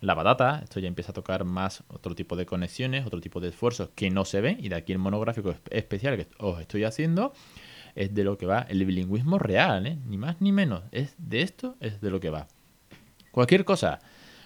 la 0.03 0.13
batata, 0.13 0.59
esto 0.63 0.79
ya 0.79 0.87
empieza 0.87 1.11
a 1.11 1.13
tocar 1.13 1.45
más 1.45 1.83
otro 1.87 2.13
tipo 2.13 2.35
de 2.35 2.45
conexiones, 2.45 3.05
otro 3.05 3.21
tipo 3.21 3.39
de 3.39 3.49
esfuerzos 3.49 3.89
que 3.95 4.09
no 4.09 4.25
se 4.25 4.41
ven 4.41 4.57
y 4.59 4.69
de 4.69 4.75
aquí 4.75 4.91
el 4.91 4.99
monográfico 4.99 5.55
especial 5.69 6.17
que 6.17 6.27
os 6.39 6.59
estoy 6.59 6.83
haciendo 6.83 7.33
es 7.95 8.13
de 8.13 8.23
lo 8.23 8.37
que 8.37 8.45
va 8.45 8.65
el 8.69 8.83
bilingüismo 8.85 9.39
real, 9.39 9.87
¿eh? 9.87 9.97
ni 10.05 10.17
más 10.17 10.41
ni 10.41 10.51
menos, 10.51 10.83
es 10.91 11.15
de 11.17 11.41
esto 11.41 11.75
es 11.79 12.01
de 12.01 12.09
lo 12.09 12.19
que 12.19 12.29
va. 12.29 12.47
Cualquier 13.31 13.63
cosa 13.63 14.01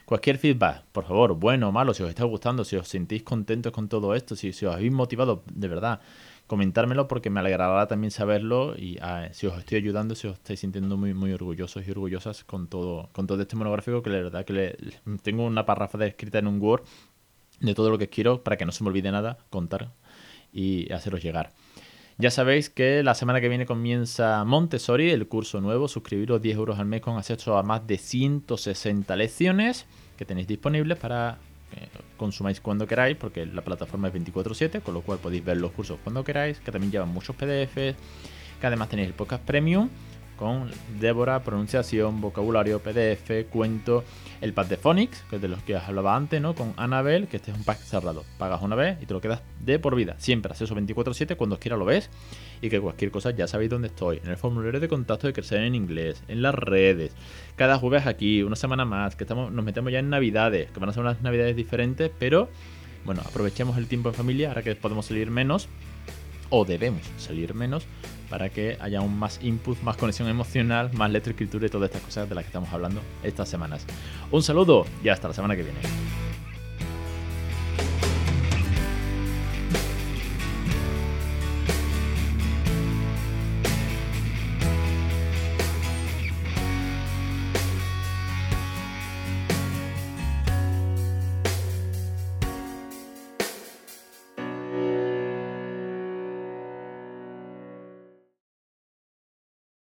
Cualquier 0.08 0.38
feedback, 0.38 0.86
por 0.94 1.04
favor, 1.04 1.36
bueno 1.36 1.68
o 1.68 1.72
malo, 1.74 1.94
si 1.94 2.02
os 2.02 2.08
está 2.08 2.24
gustando, 2.24 2.64
si 2.64 2.78
os 2.78 2.88
sentís 2.88 3.24
contentos 3.24 3.74
con 3.74 3.90
todo 3.90 4.16
esto, 4.16 4.38
si, 4.38 4.52
os 4.52 4.64
habéis 4.64 4.94
motivado 4.94 5.44
de 5.52 5.68
verdad, 5.68 6.00
comentármelo 6.48 7.08
porque 7.08 7.30
me 7.30 7.42
alegrará 7.42 7.88
también 7.88 8.12
saberlo 8.12 8.76
y 8.78 8.98
ah, 9.02 9.30
si 9.34 9.48
os 9.48 9.58
estoy 9.58 9.78
ayudando, 9.78 10.16
si 10.16 10.28
os 10.28 10.36
estáis 10.36 10.62
sintiendo 10.62 10.98
muy, 10.98 11.14
muy 11.14 11.34
orgullosos 11.34 11.88
y 11.88 11.92
orgullosas 11.92 12.44
con 12.44 12.68
todo, 12.68 13.10
con 13.12 13.28
todo 13.28 13.42
este 13.42 13.56
monográfico 13.56 14.02
que 14.02 14.10
la 14.10 14.18
verdad 14.18 14.46
que 14.46 14.78
tengo 15.22 15.46
una 15.46 15.66
parrafa 15.66 16.04
escrita 16.06 16.40
en 16.40 16.48
un 16.48 16.62
Word 16.62 16.84
de 17.60 17.76
todo 17.76 17.90
lo 17.90 17.98
que 17.98 18.10
quiero 18.10 18.44
para 18.44 18.58
que 18.58 18.66
no 18.66 18.72
se 18.72 18.84
me 18.84 18.90
olvide 18.90 19.12
nada, 19.12 19.38
contar 19.50 19.92
y 20.54 20.92
haceros 20.92 21.22
llegar. 21.22 21.52
Ya 22.20 22.32
sabéis 22.32 22.72
que 22.72 23.04
la 23.04 23.14
semana 23.14 23.42
que 23.42 23.50
viene 23.50 23.68
comienza 23.68 24.44
Montessori, 24.44 25.12
el 25.12 25.28
curso 25.28 25.62
nuevo. 25.62 25.88
Suscribiros 25.88 26.42
10 26.42 26.58
euros 26.58 26.80
al 26.80 26.88
mes 26.88 27.02
con 27.02 27.16
acceso 27.16 27.60
a 27.60 27.64
más 27.64 27.86
de 27.86 28.00
160 28.00 29.16
lecciones 29.16 29.86
que 30.18 30.26
tenéis 30.26 30.48
disponibles 30.48 30.98
para 30.98 31.38
que 31.72 31.90
consumáis 32.18 32.62
cuando 32.62 32.88
queráis, 32.88 33.18
porque 33.18 33.46
la 33.46 33.62
plataforma 33.62 34.08
es 34.08 34.14
24/7, 34.14 34.82
con 34.82 34.94
lo 34.94 35.02
cual 35.02 35.20
podéis 35.20 35.44
ver 35.44 35.58
los 35.58 35.72
cursos 35.72 36.00
cuando 36.04 36.24
queráis, 36.24 36.60
que 36.60 36.72
también 36.72 36.92
llevan 36.92 37.10
muchos 37.10 37.36
PDFs, 37.36 37.96
que 38.60 38.68
además 38.68 38.90
tenéis 38.90 39.08
el 39.08 39.14
podcast 39.14 39.44
premium 39.44 39.90
con 40.38 40.72
Débora, 41.00 41.44
pronunciación, 41.44 42.22
vocabulario, 42.22 42.80
PDF, 42.80 43.50
cuento, 43.50 44.04
el 44.40 44.54
pack 44.54 44.70
de 44.70 44.78
Phonics, 44.78 45.24
que 45.30 45.38
es 45.38 45.42
de 45.42 45.48
los 45.48 45.62
que 45.64 45.76
os 45.76 45.84
hablaba 45.84 46.16
antes, 46.16 46.42
¿no? 46.42 46.56
Con 46.56 46.74
Annabel, 46.78 47.28
que 47.28 47.38
este 47.38 47.52
es 47.52 47.58
un 47.58 47.64
pack 47.64 47.80
cerrado. 47.80 48.24
Pagas 48.38 48.62
una 48.62 48.76
vez 48.76 49.02
y 49.02 49.06
te 49.06 49.14
lo 49.14 49.20
quedas 49.20 49.42
de 49.60 49.80
por 49.80 49.96
vida. 49.96 50.16
Siempre 50.20 50.52
acceso 50.52 50.76
24-7, 50.76 51.36
cuando 51.36 51.60
quiera 51.60 51.76
lo 51.76 51.86
ves. 51.86 52.10
Y 52.62 52.70
que 52.70 52.80
cualquier 52.80 53.12
cosa 53.12 53.32
ya 53.32 53.48
sabéis 53.48 53.70
dónde 53.70 53.88
estoy. 53.88 54.22
En 54.24 54.30
el 54.30 54.38
formulario 54.38 54.80
de 54.80 54.88
contacto 54.88 55.28
de 55.28 55.34
Crecer 55.34 55.62
en 55.62 55.76
Inglés, 55.76 56.24
en 56.28 56.42
las 56.42 56.56
redes. 56.56 57.12
Cada 57.56 57.78
jueves 57.78 58.08
aquí, 58.08 58.44
una 58.44 58.56
semana 58.56 58.86
más, 58.86 59.16
que 59.16 59.24
estamos, 59.26 59.52
nos 59.52 59.66
metemos 59.66 59.92
ya 59.92 60.00
en 60.00 60.10
Navidades, 60.10 60.72
que 60.72 60.80
van 60.80 60.90
a 60.90 60.94
ser 60.94 61.02
unas 61.02 61.22
Navidades 61.22 61.56
diferentes, 61.56 62.12
pero 62.18 62.50
bueno, 63.06 63.22
aprovechemos 63.26 63.78
el 63.78 63.88
tiempo 63.88 64.10
en 64.10 64.16
familia, 64.16 64.50
ahora 64.50 64.64
que 64.64 64.76
podemos 64.76 65.06
salir 65.06 65.32
menos, 65.32 65.70
o 66.50 66.66
debemos 66.66 67.02
salir 67.18 67.54
menos, 67.54 67.86
para 68.30 68.50
que 68.50 68.78
haya 68.80 69.02
un 69.02 69.18
más 69.18 69.40
input, 69.42 69.82
más 69.82 69.98
conexión 69.98 70.28
emocional, 70.28 70.92
más 70.94 71.12
letra, 71.12 71.32
escritura 71.32 71.68
y 71.68 71.70
todas 71.70 71.90
estas 71.90 72.04
cosas 72.04 72.30
de 72.30 72.36
las 72.36 72.44
que 72.44 72.50
estamos 72.50 72.72
hablando 72.72 73.02
estas 73.24 73.50
semanas. 73.50 73.86
Un 74.32 74.44
saludo 74.44 74.86
y 75.04 75.10
hasta 75.10 75.28
la 75.28 75.34
semana 75.34 75.56
que 75.56 75.64
viene. 75.64 75.80